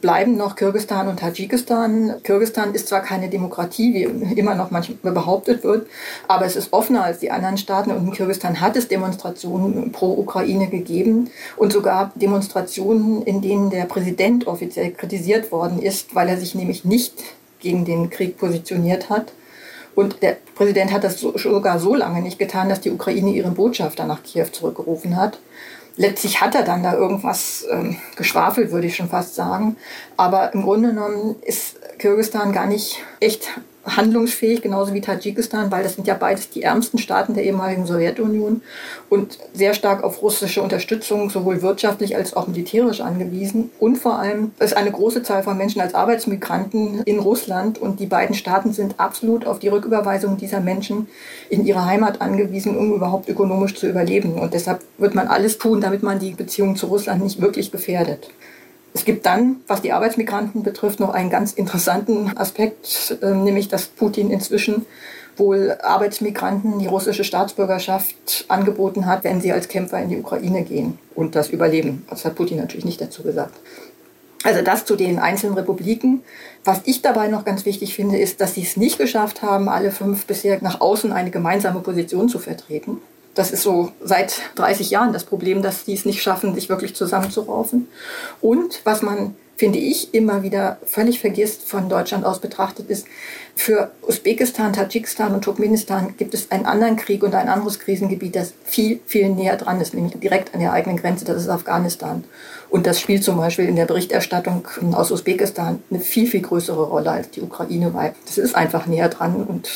bleiben 0.00 0.36
noch 0.36 0.56
Kirgistan 0.56 1.08
und 1.08 1.20
Tadschikistan. 1.20 2.14
Kirgistan 2.22 2.74
ist 2.74 2.88
zwar 2.88 3.00
keine 3.00 3.28
Demokratie, 3.28 3.94
wie 3.94 4.38
immer 4.38 4.54
noch 4.54 4.70
manchmal 4.70 5.12
behauptet 5.12 5.64
wird, 5.64 5.86
aber 6.26 6.46
es 6.46 6.56
ist 6.56 6.72
offener 6.72 7.04
als 7.04 7.18
die 7.18 7.30
anderen 7.30 7.58
Staaten 7.58 7.90
und 7.90 8.06
in 8.06 8.12
Kirgistan 8.12 8.60
hat 8.60 8.76
es 8.76 8.88
Demonstrationen 8.88 9.92
pro 9.92 10.12
Ukraine 10.12 10.68
gegeben 10.68 11.30
und 11.56 11.72
sogar 11.72 12.12
Demonstrationen, 12.14 13.22
in 13.22 13.40
denen 13.40 13.70
der 13.70 13.84
Präsident 13.84 14.46
offiziell 14.46 14.92
kritisiert 14.92 15.52
worden 15.52 15.80
ist, 15.80 16.14
weil 16.14 16.28
er 16.28 16.38
sich 16.38 16.54
nämlich 16.54 16.84
nicht 16.84 17.14
gegen 17.60 17.84
den 17.84 18.10
Krieg 18.10 18.38
positioniert 18.38 19.10
hat. 19.10 19.32
Und 19.94 20.22
der 20.22 20.36
Präsident 20.54 20.92
hat 20.92 21.02
das 21.02 21.18
sogar 21.18 21.80
so 21.80 21.92
lange 21.92 22.22
nicht 22.22 22.38
getan, 22.38 22.68
dass 22.68 22.80
die 22.80 22.92
Ukraine 22.92 23.32
ihren 23.32 23.54
Botschafter 23.54 24.04
nach 24.04 24.22
Kiew 24.22 24.46
zurückgerufen 24.52 25.16
hat 25.16 25.38
letztlich 25.98 26.40
hat 26.40 26.54
er 26.54 26.62
dann 26.62 26.82
da 26.82 26.94
irgendwas 26.94 27.66
ähm, 27.70 27.96
geschwafelt, 28.16 28.70
würde 28.70 28.86
ich 28.86 28.96
schon 28.96 29.10
fast 29.10 29.34
sagen. 29.34 29.76
Aber 30.16 30.54
im 30.54 30.62
Grunde 30.62 30.90
genommen 30.90 31.36
ist 31.42 31.76
Kirgisistan 31.98 32.52
gar 32.52 32.66
nicht 32.66 33.02
echt 33.20 33.60
handlungsfähig, 33.96 34.62
genauso 34.62 34.94
wie 34.94 35.00
Tadschikistan, 35.00 35.70
weil 35.70 35.82
das 35.82 35.94
sind 35.94 36.06
ja 36.06 36.14
beides 36.14 36.50
die 36.50 36.62
ärmsten 36.62 36.98
Staaten 36.98 37.34
der 37.34 37.44
ehemaligen 37.44 37.86
Sowjetunion 37.86 38.62
und 39.08 39.38
sehr 39.54 39.74
stark 39.74 40.04
auf 40.04 40.22
russische 40.22 40.62
Unterstützung, 40.62 41.30
sowohl 41.30 41.62
wirtschaftlich 41.62 42.16
als 42.16 42.34
auch 42.34 42.46
militärisch 42.46 43.00
angewiesen. 43.00 43.70
Und 43.78 43.96
vor 43.96 44.18
allem 44.18 44.52
ist 44.58 44.76
eine 44.76 44.90
große 44.90 45.22
Zahl 45.22 45.42
von 45.42 45.56
Menschen 45.56 45.80
als 45.80 45.94
Arbeitsmigranten 45.94 47.02
in 47.04 47.18
Russland 47.18 47.78
und 47.78 48.00
die 48.00 48.06
beiden 48.06 48.34
Staaten 48.34 48.72
sind 48.72 48.98
absolut 48.98 49.46
auf 49.46 49.58
die 49.58 49.68
Rücküberweisung 49.68 50.36
dieser 50.36 50.60
Menschen 50.60 51.08
in 51.50 51.66
ihre 51.66 51.84
Heimat 51.84 52.20
angewiesen, 52.20 52.76
um 52.76 52.92
überhaupt 52.92 53.28
ökonomisch 53.28 53.74
zu 53.74 53.88
überleben. 53.88 54.34
Und 54.34 54.54
deshalb 54.54 54.80
wird 54.98 55.14
man 55.14 55.28
alles 55.28 55.58
tun, 55.58 55.80
damit 55.80 56.02
man 56.02 56.18
die 56.18 56.32
Beziehung 56.32 56.76
zu 56.76 56.86
Russland 56.86 57.22
nicht 57.22 57.40
wirklich 57.40 57.70
gefährdet. 57.70 58.30
Es 58.98 59.04
gibt 59.04 59.26
dann, 59.26 59.60
was 59.68 59.80
die 59.80 59.92
Arbeitsmigranten 59.92 60.64
betrifft, 60.64 60.98
noch 60.98 61.10
einen 61.10 61.30
ganz 61.30 61.52
interessanten 61.52 62.36
Aspekt, 62.36 63.16
äh, 63.22 63.30
nämlich 63.30 63.68
dass 63.68 63.86
Putin 63.86 64.32
inzwischen 64.32 64.86
wohl 65.36 65.76
Arbeitsmigranten 65.80 66.80
die 66.80 66.88
russische 66.88 67.22
Staatsbürgerschaft 67.22 68.46
angeboten 68.48 69.06
hat, 69.06 69.22
wenn 69.22 69.40
sie 69.40 69.52
als 69.52 69.68
Kämpfer 69.68 70.02
in 70.02 70.08
die 70.08 70.18
Ukraine 70.18 70.64
gehen 70.64 70.98
und 71.14 71.36
das 71.36 71.50
überleben. 71.50 72.04
Das 72.10 72.24
hat 72.24 72.34
Putin 72.34 72.58
natürlich 72.58 72.84
nicht 72.84 73.00
dazu 73.00 73.22
gesagt. 73.22 73.54
Also 74.42 74.62
das 74.62 74.84
zu 74.84 74.96
den 74.96 75.20
einzelnen 75.20 75.54
Republiken. 75.54 76.24
Was 76.64 76.80
ich 76.84 77.00
dabei 77.00 77.28
noch 77.28 77.44
ganz 77.44 77.64
wichtig 77.66 77.94
finde, 77.94 78.18
ist, 78.18 78.40
dass 78.40 78.54
sie 78.54 78.62
es 78.62 78.76
nicht 78.76 78.98
geschafft 78.98 79.42
haben, 79.42 79.68
alle 79.68 79.92
fünf 79.92 80.26
bisher 80.26 80.58
nach 80.60 80.80
außen 80.80 81.12
eine 81.12 81.30
gemeinsame 81.30 81.78
Position 81.82 82.28
zu 82.28 82.40
vertreten. 82.40 83.00
Das 83.38 83.52
ist 83.52 83.62
so 83.62 83.92
seit 84.02 84.40
30 84.56 84.90
Jahren 84.90 85.12
das 85.12 85.22
Problem, 85.22 85.62
dass 85.62 85.84
die 85.84 85.94
es 85.94 86.04
nicht 86.04 86.20
schaffen, 86.20 86.56
sich 86.56 86.68
wirklich 86.68 86.96
zusammenzuraufen. 86.96 87.86
Und 88.40 88.80
was 88.82 89.00
man, 89.00 89.36
finde 89.56 89.78
ich, 89.78 90.12
immer 90.12 90.42
wieder 90.42 90.78
völlig 90.84 91.20
vergisst, 91.20 91.62
von 91.62 91.88
Deutschland 91.88 92.24
aus 92.24 92.40
betrachtet, 92.40 92.90
ist, 92.90 93.06
für 93.54 93.92
Usbekistan, 94.02 94.72
Tadschikistan 94.72 95.34
und 95.34 95.44
Turkmenistan 95.44 96.16
gibt 96.16 96.34
es 96.34 96.50
einen 96.50 96.66
anderen 96.66 96.96
Krieg 96.96 97.22
und 97.22 97.32
ein 97.36 97.48
anderes 97.48 97.78
Krisengebiet, 97.78 98.34
das 98.34 98.54
viel, 98.64 98.98
viel 99.06 99.28
näher 99.28 99.56
dran 99.56 99.80
ist, 99.80 99.94
nämlich 99.94 100.18
direkt 100.18 100.52
an 100.52 100.58
der 100.58 100.72
eigenen 100.72 100.96
Grenze, 100.96 101.24
das 101.24 101.40
ist 101.40 101.48
Afghanistan. 101.48 102.24
Und 102.70 102.88
das 102.88 103.00
spielt 103.00 103.22
zum 103.22 103.36
Beispiel 103.36 103.66
in 103.66 103.76
der 103.76 103.86
Berichterstattung 103.86 104.66
aus 104.90 105.12
Usbekistan 105.12 105.80
eine 105.92 106.00
viel, 106.00 106.26
viel 106.26 106.42
größere 106.42 106.82
Rolle 106.82 107.12
als 107.12 107.30
die 107.30 107.42
Ukraine, 107.42 107.94
weil 107.94 108.16
das 108.26 108.36
ist 108.36 108.56
einfach 108.56 108.86
näher 108.86 109.08
dran 109.08 109.36
und 109.36 109.68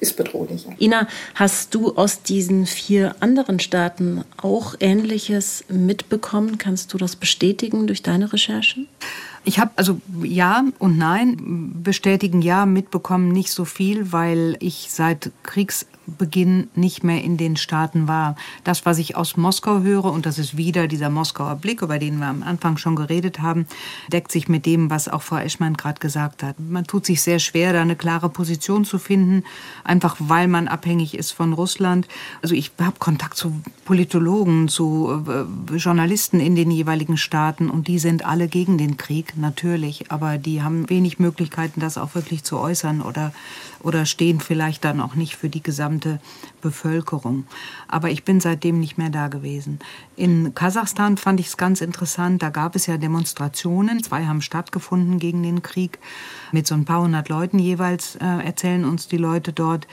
ist 0.00 0.16
bedrohlich. 0.16 0.66
Ina, 0.78 1.08
hast 1.34 1.74
du 1.74 1.94
aus 1.96 2.22
diesen 2.22 2.66
vier 2.66 3.16
anderen 3.20 3.60
Staaten 3.60 4.24
auch 4.36 4.74
Ähnliches 4.80 5.64
mitbekommen? 5.68 6.58
Kannst 6.58 6.92
du 6.92 6.98
das 6.98 7.16
bestätigen 7.16 7.86
durch 7.86 8.02
deine 8.02 8.32
Recherchen? 8.32 8.88
Ich 9.44 9.58
habe 9.58 9.72
also 9.76 10.00
ja 10.22 10.64
und 10.78 10.96
nein 10.96 11.82
bestätigen 11.82 12.40
ja 12.40 12.64
mitbekommen 12.64 13.28
nicht 13.28 13.50
so 13.50 13.64
viel, 13.64 14.12
weil 14.12 14.56
ich 14.60 14.88
seit 14.90 15.30
Kriegs 15.42 15.86
Beginn 16.06 16.68
nicht 16.74 17.04
mehr 17.04 17.22
in 17.22 17.36
den 17.36 17.56
Staaten 17.56 18.08
war. 18.08 18.36
Das, 18.62 18.86
was 18.86 18.98
ich 18.98 19.16
aus 19.16 19.36
Moskau 19.36 19.80
höre, 19.80 20.06
und 20.06 20.26
das 20.26 20.38
ist 20.38 20.56
wieder 20.56 20.86
dieser 20.86 21.10
Moskauer 21.10 21.56
Blick, 21.56 21.82
über 21.82 21.98
den 21.98 22.18
wir 22.18 22.26
am 22.26 22.42
Anfang 22.42 22.76
schon 22.76 22.96
geredet 22.96 23.40
haben, 23.40 23.66
deckt 24.12 24.30
sich 24.30 24.48
mit 24.48 24.66
dem, 24.66 24.90
was 24.90 25.08
auch 25.08 25.22
Frau 25.22 25.38
Eschmann 25.38 25.74
gerade 25.74 26.00
gesagt 26.00 26.42
hat. 26.42 26.56
Man 26.60 26.86
tut 26.86 27.06
sich 27.06 27.22
sehr 27.22 27.38
schwer, 27.38 27.72
da 27.72 27.82
eine 27.82 27.96
klare 27.96 28.28
Position 28.28 28.84
zu 28.84 28.98
finden, 28.98 29.44
einfach 29.82 30.16
weil 30.18 30.48
man 30.48 30.68
abhängig 30.68 31.16
ist 31.16 31.32
von 31.32 31.52
Russland. 31.52 32.06
Also 32.42 32.54
ich 32.54 32.72
habe 32.80 32.98
Kontakt 32.98 33.36
zu 33.36 33.60
Politologen, 33.84 34.68
zu 34.68 35.24
äh, 35.28 35.76
Journalisten 35.76 36.40
in 36.40 36.54
den 36.54 36.70
jeweiligen 36.70 37.16
Staaten 37.16 37.70
und 37.70 37.88
die 37.88 37.98
sind 37.98 38.24
alle 38.24 38.48
gegen 38.48 38.78
den 38.78 38.96
Krieg, 38.96 39.34
natürlich, 39.36 40.10
aber 40.10 40.38
die 40.38 40.62
haben 40.62 40.88
wenig 40.88 41.18
Möglichkeiten, 41.18 41.80
das 41.80 41.98
auch 41.98 42.14
wirklich 42.14 42.44
zu 42.44 42.58
äußern 42.58 43.00
oder, 43.00 43.32
oder 43.80 44.06
stehen 44.06 44.40
vielleicht 44.40 44.84
dann 44.84 45.00
auch 45.00 45.14
nicht 45.14 45.36
für 45.36 45.48
die 45.48 45.62
gesamte 45.62 45.93
gesamte 45.94 46.20
Bevölkerung. 46.60 47.44
Aber 47.88 48.10
ich 48.10 48.24
bin 48.24 48.40
seitdem 48.40 48.80
nicht 48.80 48.98
mehr 48.98 49.10
da 49.10 49.28
gewesen. 49.28 49.78
In 50.16 50.54
Kasachstan 50.54 51.16
fand 51.16 51.40
ich 51.40 51.46
es 51.46 51.56
ganz 51.56 51.80
interessant. 51.80 52.42
Da 52.42 52.50
gab 52.50 52.74
es 52.74 52.86
ja 52.86 52.96
Demonstrationen. 52.96 54.02
Zwei 54.02 54.26
haben 54.26 54.40
stattgefunden 54.40 55.18
gegen 55.18 55.42
den 55.42 55.62
Krieg. 55.62 55.98
Mit 56.52 56.66
so 56.66 56.74
ein 56.74 56.84
paar 56.84 57.02
hundert 57.02 57.28
Leuten 57.28 57.58
jeweils 57.58 58.16
äh, 58.16 58.24
erzählen 58.24 58.84
uns 58.84 59.08
die 59.08 59.18
Leute 59.18 59.52
dort. 59.52 59.86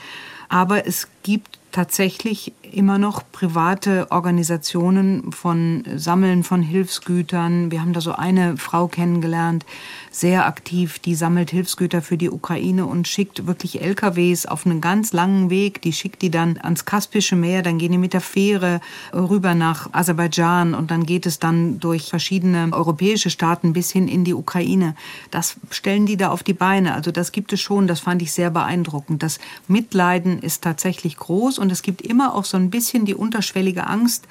Aber 0.48 0.86
es 0.86 1.08
gibt 1.22 1.58
tatsächlich 1.72 2.52
immer 2.70 2.98
noch 2.98 3.22
private 3.32 4.10
Organisationen 4.10 5.32
von 5.32 5.84
Sammeln 5.96 6.42
von 6.42 6.62
Hilfsgütern. 6.62 7.70
Wir 7.70 7.80
haben 7.80 7.92
da 7.92 8.00
so 8.00 8.12
eine 8.12 8.56
Frau 8.56 8.86
kennengelernt, 8.88 9.64
sehr 10.10 10.46
aktiv, 10.46 10.98
die 10.98 11.14
sammelt 11.14 11.50
Hilfsgüter 11.50 12.02
für 12.02 12.18
die 12.18 12.30
Ukraine 12.30 12.86
und 12.86 13.08
schickt 13.08 13.46
wirklich 13.46 13.80
LKWs 13.80 14.46
auf 14.46 14.66
einen 14.66 14.80
ganz 14.80 15.12
langen 15.12 15.48
Weg. 15.48 15.80
Die 15.82 15.92
schickt 15.92 16.22
die 16.22 16.30
dann 16.30 16.58
ans 16.62 16.84
Kaspische 16.84 17.34
Meer, 17.34 17.62
dann 17.62 17.78
gehen 17.78 17.92
die 17.92 17.98
mit 17.98 18.12
der 18.12 18.20
Fähre 18.20 18.80
rüber 19.14 19.54
nach 19.54 19.92
Aserbaidschan 19.92 20.74
und 20.74 20.90
dann 20.90 21.06
geht 21.06 21.24
es 21.26 21.38
dann 21.38 21.80
durch 21.80 22.10
verschiedene 22.10 22.68
europäische 22.72 23.30
Staaten 23.30 23.72
bis 23.72 23.90
hin 23.90 24.06
in 24.06 24.24
die 24.24 24.34
Ukraine. 24.34 24.94
Das 25.30 25.56
stellen 25.70 26.04
die 26.04 26.18
da 26.18 26.30
auf 26.30 26.42
die 26.42 26.52
Beine. 26.52 26.94
Also 26.94 27.10
das 27.10 27.32
gibt 27.32 27.52
es 27.52 27.60
schon, 27.60 27.86
das 27.86 28.00
fand 28.00 28.20
ich 28.20 28.32
sehr 28.32 28.50
beeindruckend. 28.50 29.22
Das 29.22 29.38
Mitleiden 29.66 30.40
ist 30.40 30.62
tatsächlich 30.62 31.16
groß 31.16 31.58
und 31.62 31.72
es 31.72 31.82
gibt 31.82 32.02
immer 32.02 32.34
auch 32.34 32.44
so 32.44 32.58
ein 32.58 32.68
bisschen 32.68 33.06
die 33.06 33.14
unterschwellige 33.14 33.86
Angst, 33.86 34.26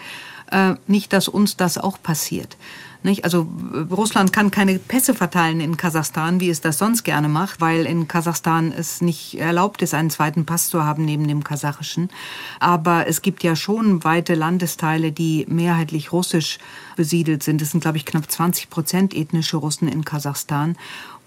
äh, 0.52 0.76
nicht, 0.86 1.14
dass 1.14 1.28
uns 1.28 1.58
das 1.58 1.78
auch 1.78 2.02
passiert. 2.04 2.58
Nicht? 3.04 3.24
Also 3.24 3.48
Russland 3.90 4.32
kann 4.32 4.52
keine 4.52 4.78
Pässe 4.78 5.16
verteilen 5.16 5.60
in 5.60 5.76
Kasachstan, 5.76 6.40
wie 6.40 6.52
es 6.52 6.62
das 6.62 6.78
sonst 6.78 7.04
gerne 7.04 7.30
macht, 7.30 7.60
weil 7.60 7.88
in 7.88 8.08
Kasachstan 8.08 8.72
es 8.72 9.02
nicht 9.02 9.40
erlaubt 9.40 9.82
ist, 9.82 9.96
einen 9.96 10.12
zweiten 10.12 10.46
Pass 10.46 10.68
zu 10.68 10.84
haben 10.84 11.06
neben 11.06 11.28
dem 11.28 11.44
kasachischen. 11.44 12.10
Aber 12.60 13.08
es 13.08 13.24
gibt 13.24 13.42
ja 13.42 13.56
schon 13.56 14.04
weite 14.04 14.36
Landesteile, 14.36 15.12
die 15.12 15.48
mehrheitlich 15.50 16.12
russisch 16.12 16.60
besiedelt 16.96 17.42
sind. 17.42 17.62
Es 17.64 17.72
sind, 17.72 17.82
glaube 17.82 17.98
ich, 17.98 18.06
knapp 18.06 18.30
20 18.30 18.70
Prozent 18.70 19.16
ethnische 19.16 19.58
Russen 19.58 19.88
in 19.88 20.06
Kasachstan. 20.06 20.76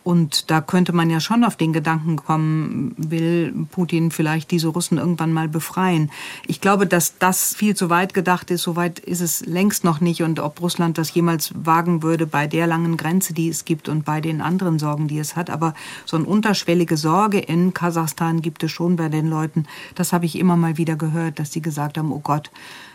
Und 0.05 0.51
da 0.51 0.61
könnte 0.61 0.93
man 0.93 1.09
ja 1.09 1.19
schon 1.19 1.45
auf 1.45 1.57
den 1.57 1.73
Gedanken 1.73 2.17
kommen, 2.17 2.95
will 2.99 3.55
Putin 3.71 4.11
vielleicht 4.11 4.51
diese 4.51 4.69
Russen 4.69 4.99
irgendwann 4.99 5.33
mal 5.33 5.49
befreien. 5.49 6.11
Ich 6.47 6.61
glaube, 6.61 6.87
dass 6.87 7.17
das 7.19 7.55
viel 7.55 7.75
zu 7.75 7.88
weit 7.88 8.12
gedacht 8.12 8.51
ist. 8.51 8.62
So 8.62 8.77
weit 8.77 8.99
ist 8.99 9.23
es 9.23 9.47
längst 9.47 9.83
noch 9.83 10.03
nicht. 10.03 10.23
Und 10.23 10.40
ob 10.40 10.61
Russland 10.61 10.99
das 10.99 11.14
jemals 11.14 11.53
wagen 11.57 12.03
würde 12.03 12.27
bei 12.27 12.47
der 12.47 12.67
langen 12.67 12.99
Grenze, 12.99 13.33
die 13.33 13.49
es 13.49 13.64
gibt 13.64 13.88
und 13.88 14.05
bei 14.05 14.21
den 14.21 14.43
anderen 14.43 14.79
Sorgen, 14.79 15.09
die 15.09 15.19
es 15.19 15.37
hat. 15.37 15.49
Aber 15.49 15.73
so 16.05 16.19
eine 16.19 16.27
unterschwellige 16.27 16.99
Sorge 16.99 17.38
in 17.38 17.73
Kasachstan 17.73 18.43
gibt 18.43 18.62
es 18.62 18.73
schon 18.73 18.97
bei 18.97 19.09
den 19.09 19.27
Leuten. 19.27 19.67
Das 19.95 20.12
habe 20.12 20.27
ich 20.27 20.38
immer 20.38 20.57
mal 20.57 20.77
wieder 20.77 20.97
gehört, 20.97 21.38
dass 21.38 21.51
sie 21.51 21.62
gesagt 21.62 21.97
haben, 21.97 22.12
oh 22.12 22.21
Gott, 22.21 22.51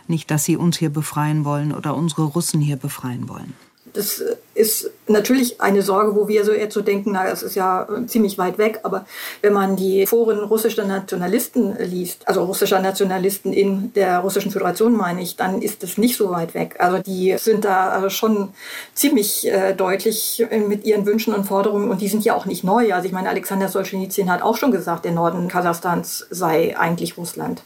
nicht, 0.07 0.29
dass 0.29 0.45
sie 0.45 0.57
uns 0.57 0.77
hier 0.77 0.91
befreien 0.91 1.43
wollen 1.43 1.71
oder 1.73 1.95
unsere 1.95 2.23
Russen 2.23 2.61
hier 2.61 2.77
befreien 2.77 3.27
wollen. 3.29 3.55
Das 3.93 4.21
ist 4.59 4.91
natürlich 5.07 5.61
eine 5.61 5.81
Sorge, 5.81 6.15
wo 6.15 6.27
wir 6.27 6.43
so 6.43 6.51
eher 6.51 6.69
zu 6.69 6.81
denken, 6.81 7.13
na, 7.13 7.29
das 7.29 7.43
ist 7.43 7.55
ja 7.55 7.87
ziemlich 8.07 8.37
weit 8.37 8.57
weg. 8.57 8.81
Aber 8.83 9.05
wenn 9.41 9.53
man 9.53 9.77
die 9.77 10.05
Foren 10.05 10.39
russischer 10.39 10.85
Nationalisten 10.85 11.77
liest, 11.79 12.27
also 12.27 12.43
russischer 12.43 12.81
Nationalisten 12.81 13.53
in 13.53 13.93
der 13.93 14.19
Russischen 14.19 14.51
Föderation 14.51 14.97
meine 14.97 15.21
ich, 15.21 15.37
dann 15.37 15.61
ist 15.61 15.81
es 15.83 15.97
nicht 15.97 16.17
so 16.17 16.29
weit 16.31 16.53
weg. 16.55 16.75
Also 16.79 16.97
die 16.99 17.37
sind 17.39 17.63
da 17.63 17.89
also 17.89 18.09
schon 18.09 18.49
ziemlich 18.93 19.47
äh, 19.47 19.73
deutlich 19.73 20.45
mit 20.67 20.83
ihren 20.83 21.05
Wünschen 21.05 21.33
und 21.33 21.45
Forderungen 21.45 21.89
und 21.89 22.01
die 22.01 22.09
sind 22.09 22.25
ja 22.25 22.35
auch 22.35 22.45
nicht 22.45 22.65
neu. 22.65 22.93
Also 22.93 23.07
ich 23.07 23.13
meine, 23.13 23.29
Alexander 23.29 23.69
Solzhenitsyn 23.69 24.29
hat 24.29 24.41
auch 24.41 24.57
schon 24.57 24.71
gesagt, 24.71 25.05
der 25.05 25.13
Norden 25.13 25.47
Kasachstans 25.47 26.27
sei 26.29 26.77
eigentlich 26.77 27.17
Russland. 27.17 27.63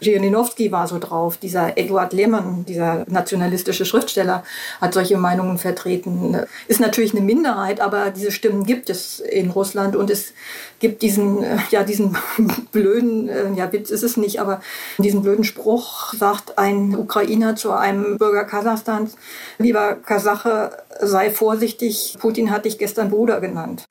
Jirinowski 0.00 0.72
war 0.72 0.86
so 0.86 0.98
drauf. 0.98 1.36
Dieser 1.36 1.76
Eduard 1.78 2.12
Lehmann, 2.12 2.64
dieser 2.66 3.04
nationalistische 3.08 3.84
Schriftsteller, 3.84 4.44
hat 4.80 4.94
solche 4.94 5.16
Meinungen 5.16 5.58
vertreten. 5.58 6.38
Ist 6.68 6.80
natürlich 6.80 7.12
eine 7.12 7.24
Minderheit, 7.24 7.80
aber 7.80 8.10
diese 8.10 8.32
Stimmen 8.32 8.64
gibt 8.64 8.90
es 8.90 9.20
in 9.20 9.50
Russland 9.50 9.96
und 9.96 10.10
es 10.10 10.32
gibt 10.78 11.02
diesen, 11.02 11.42
äh, 11.42 11.58
ja, 11.70 11.84
diesen 11.84 12.16
blöden, 12.72 13.28
äh, 13.28 13.52
ja, 13.54 13.72
Witz 13.72 13.90
ist 13.90 14.02
es 14.02 14.16
nicht, 14.16 14.40
aber 14.40 14.60
diesen 14.98 15.22
blöden 15.22 15.44
Spruch 15.44 16.12
sagt 16.12 16.58
ein 16.58 16.94
Ukrainer 16.94 17.56
zu 17.56 17.72
einem 17.72 18.18
Bürger 18.18 18.44
Kasachstans, 18.44 19.16
lieber 19.58 19.94
Kasache, 19.94 20.76
sei 21.00 21.30
vorsichtig, 21.30 22.16
Putin 22.20 22.50
hat 22.50 22.64
dich 22.64 22.78
gestern 22.78 23.10
Bruder 23.10 23.40
genannt. 23.40 23.84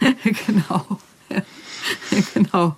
genau. 0.46 0.84
genau. 2.34 2.76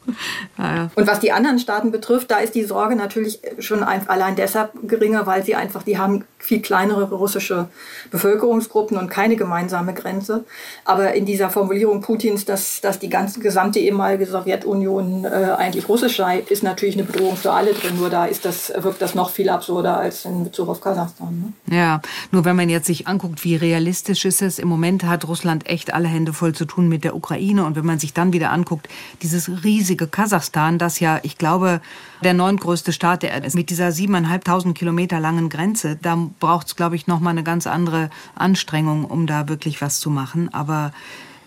Ja. 0.58 0.90
Und 0.94 1.06
was 1.06 1.20
die 1.20 1.32
anderen 1.32 1.58
Staaten 1.58 1.90
betrifft, 1.90 2.30
da 2.30 2.38
ist 2.38 2.54
die 2.54 2.64
Sorge 2.64 2.96
natürlich 2.96 3.40
schon 3.58 3.82
allein 3.82 4.36
deshalb 4.36 4.72
geringer, 4.86 5.26
weil 5.26 5.44
sie 5.44 5.54
einfach, 5.54 5.82
die 5.82 5.98
haben 5.98 6.24
viel 6.38 6.60
kleinere 6.60 7.04
russische 7.10 7.68
Bevölkerungsgruppen 8.10 8.96
und 8.96 9.08
keine 9.08 9.36
gemeinsame 9.36 9.94
Grenze. 9.94 10.44
Aber 10.84 11.12
in 11.14 11.26
dieser 11.26 11.50
Formulierung 11.50 12.00
Putins, 12.00 12.44
dass, 12.44 12.80
dass 12.80 12.98
die 12.98 13.10
ganze 13.10 13.40
gesamte 13.40 13.78
ehemalige 13.78 14.26
Sowjetunion 14.26 15.24
äh, 15.24 15.28
eigentlich 15.56 15.88
russisch 15.88 16.16
sei, 16.16 16.40
ist 16.48 16.62
natürlich 16.62 16.96
eine 16.96 17.04
Bedrohung 17.04 17.36
für 17.36 17.52
alle 17.52 17.74
drin. 17.74 17.96
Nur 17.98 18.10
da 18.10 18.24
ist 18.24 18.44
das, 18.44 18.72
wirkt 18.76 19.02
das 19.02 19.14
noch 19.14 19.30
viel 19.30 19.50
absurder 19.50 19.98
als 19.98 20.24
in 20.24 20.44
Bezug 20.44 20.68
auf 20.68 20.80
Kasachstan. 20.80 21.52
Ne? 21.66 21.76
Ja, 21.76 22.00
nur 22.30 22.44
wenn 22.44 22.56
man 22.56 22.68
jetzt 22.68 22.86
sich 22.86 23.06
anguckt, 23.06 23.44
wie 23.44 23.56
realistisch 23.56 24.24
ist 24.24 24.42
es, 24.42 24.58
im 24.58 24.68
Moment 24.68 25.04
hat 25.04 25.28
Russland 25.28 25.68
echt 25.68 25.92
alle 25.92 26.08
Hände 26.08 26.32
voll 26.32 26.54
zu 26.54 26.64
tun 26.64 26.88
mit 26.88 27.04
der 27.04 27.14
Ukraine. 27.14 27.64
Und 27.64 27.76
wenn 27.76 27.86
man 27.86 27.98
sich 27.98 28.14
dann 28.14 28.32
wieder 28.32 28.50
anguckt, 28.50 28.88
dieses 29.22 29.64
riesige 29.64 30.06
Kasachstan, 30.06 30.78
das 30.78 31.00
ja, 31.00 31.20
ich 31.22 31.38
glaube, 31.38 31.80
der 32.22 32.34
neuntgrößte 32.34 32.92
Staat 32.92 33.22
der 33.22 33.30
Erde 33.30 33.46
ist, 33.46 33.54
mit 33.54 33.70
dieser 33.70 33.92
siebeneinhalbtausend 33.92 34.76
Kilometer 34.76 35.20
langen 35.20 35.48
Grenze, 35.48 35.96
da 36.00 36.16
braucht 36.38 36.68
es, 36.68 36.76
glaube 36.76 36.96
ich, 36.96 37.06
noch 37.06 37.20
mal 37.20 37.30
eine 37.30 37.44
ganz 37.44 37.66
andere 37.66 38.10
Anstrengung, 38.34 39.04
um 39.04 39.26
da 39.26 39.48
wirklich 39.48 39.80
was 39.80 40.00
zu 40.00 40.10
machen. 40.10 40.52
Aber 40.52 40.92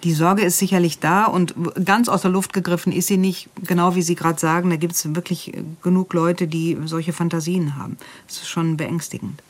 die 0.03 0.13
Sorge 0.13 0.43
ist 0.43 0.59
sicherlich 0.59 0.99
da 0.99 1.25
und 1.25 1.55
ganz 1.85 2.09
aus 2.09 2.23
der 2.23 2.31
Luft 2.31 2.51
gegriffen 2.53 2.91
ist 2.91 3.07
sie 3.07 3.17
nicht, 3.17 3.49
genau 3.63 3.95
wie 3.95 4.01
Sie 4.01 4.15
gerade 4.15 4.39
sagen. 4.39 4.69
Da 4.69 4.75
gibt 4.75 4.93
es 4.93 5.15
wirklich 5.15 5.53
genug 5.81 6.13
Leute, 6.13 6.47
die 6.47 6.77
solche 6.85 7.13
Fantasien 7.13 7.77
haben. 7.77 7.97
Das 8.27 8.37
ist 8.37 8.49
schon 8.49 8.75
beängstigend. 8.75 9.41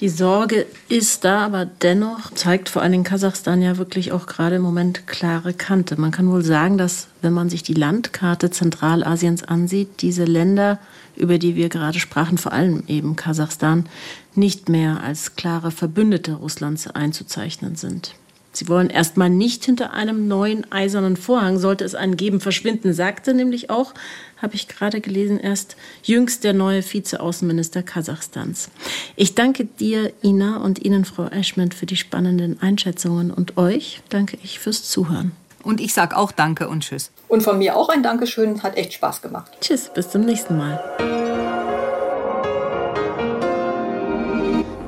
Die 0.00 0.08
Sorge 0.08 0.66
ist 0.88 1.24
da, 1.24 1.44
aber 1.44 1.64
dennoch 1.64 2.32
zeigt 2.34 2.68
vor 2.68 2.82
allen 2.82 2.92
Dingen 2.92 3.04
Kasachstan 3.04 3.62
ja 3.62 3.78
wirklich 3.78 4.12
auch 4.12 4.26
gerade 4.26 4.56
im 4.56 4.62
Moment 4.62 5.06
klare 5.06 5.54
Kante. 5.54 6.00
Man 6.00 6.10
kann 6.10 6.30
wohl 6.30 6.44
sagen, 6.44 6.78
dass 6.78 7.08
wenn 7.20 7.32
man 7.32 7.50
sich 7.50 7.62
die 7.62 7.74
Landkarte 7.74 8.50
Zentralasiens 8.50 9.44
ansieht, 9.44 10.02
diese 10.02 10.24
Länder, 10.24 10.78
über 11.16 11.38
die 11.38 11.56
wir 11.56 11.68
gerade 11.68 12.00
sprachen, 12.00 12.38
vor 12.38 12.52
allem 12.52 12.84
eben 12.88 13.16
Kasachstan, 13.16 13.86
nicht 14.34 14.68
mehr 14.68 15.02
als 15.02 15.36
klare 15.36 15.70
Verbündete 15.70 16.34
Russlands 16.34 16.88
einzuzeichnen 16.88 17.76
sind. 17.76 18.14
Sie 18.52 18.68
wollen 18.68 18.90
erstmal 18.90 19.30
nicht 19.30 19.64
hinter 19.64 19.92
einem 19.94 20.28
neuen 20.28 20.70
eisernen 20.70 21.16
Vorhang, 21.16 21.58
sollte 21.58 21.84
es 21.84 21.94
einen 21.94 22.16
geben, 22.16 22.40
verschwinden, 22.40 22.92
sagte 22.92 23.32
nämlich 23.32 23.70
auch, 23.70 23.94
habe 24.36 24.54
ich 24.54 24.68
gerade 24.68 25.00
gelesen, 25.00 25.38
erst 25.40 25.76
jüngst 26.02 26.44
der 26.44 26.52
neue 26.52 26.82
Vizeaußenminister 26.82 27.82
Kasachstans. 27.82 28.68
Ich 29.16 29.34
danke 29.34 29.64
dir, 29.64 30.12
Ina, 30.22 30.58
und 30.58 30.84
Ihnen, 30.84 31.04
Frau 31.04 31.26
Eschment, 31.26 31.74
für 31.74 31.86
die 31.86 31.96
spannenden 31.96 32.60
Einschätzungen 32.60 33.30
und 33.30 33.56
euch 33.56 34.02
danke 34.10 34.36
ich 34.42 34.58
fürs 34.58 34.84
Zuhören. 34.84 35.32
Und 35.62 35.80
ich 35.80 35.94
sage 35.94 36.16
auch 36.16 36.32
Danke 36.32 36.68
und 36.68 36.82
Tschüss. 36.82 37.10
Und 37.28 37.42
von 37.42 37.56
mir 37.56 37.76
auch 37.76 37.88
ein 37.88 38.02
Dankeschön, 38.02 38.62
hat 38.62 38.76
echt 38.76 38.92
Spaß 38.94 39.22
gemacht. 39.22 39.52
Tschüss, 39.60 39.90
bis 39.94 40.10
zum 40.10 40.22
nächsten 40.22 40.58
Mal. 40.58 40.82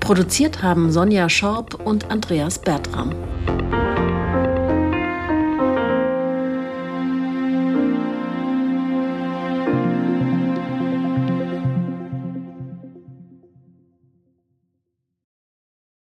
Produziert 0.00 0.62
haben 0.62 0.90
Sonja 0.90 1.28
Schorb 1.28 1.74
und 1.84 2.10
Andreas 2.10 2.58
Bertram. 2.58 3.14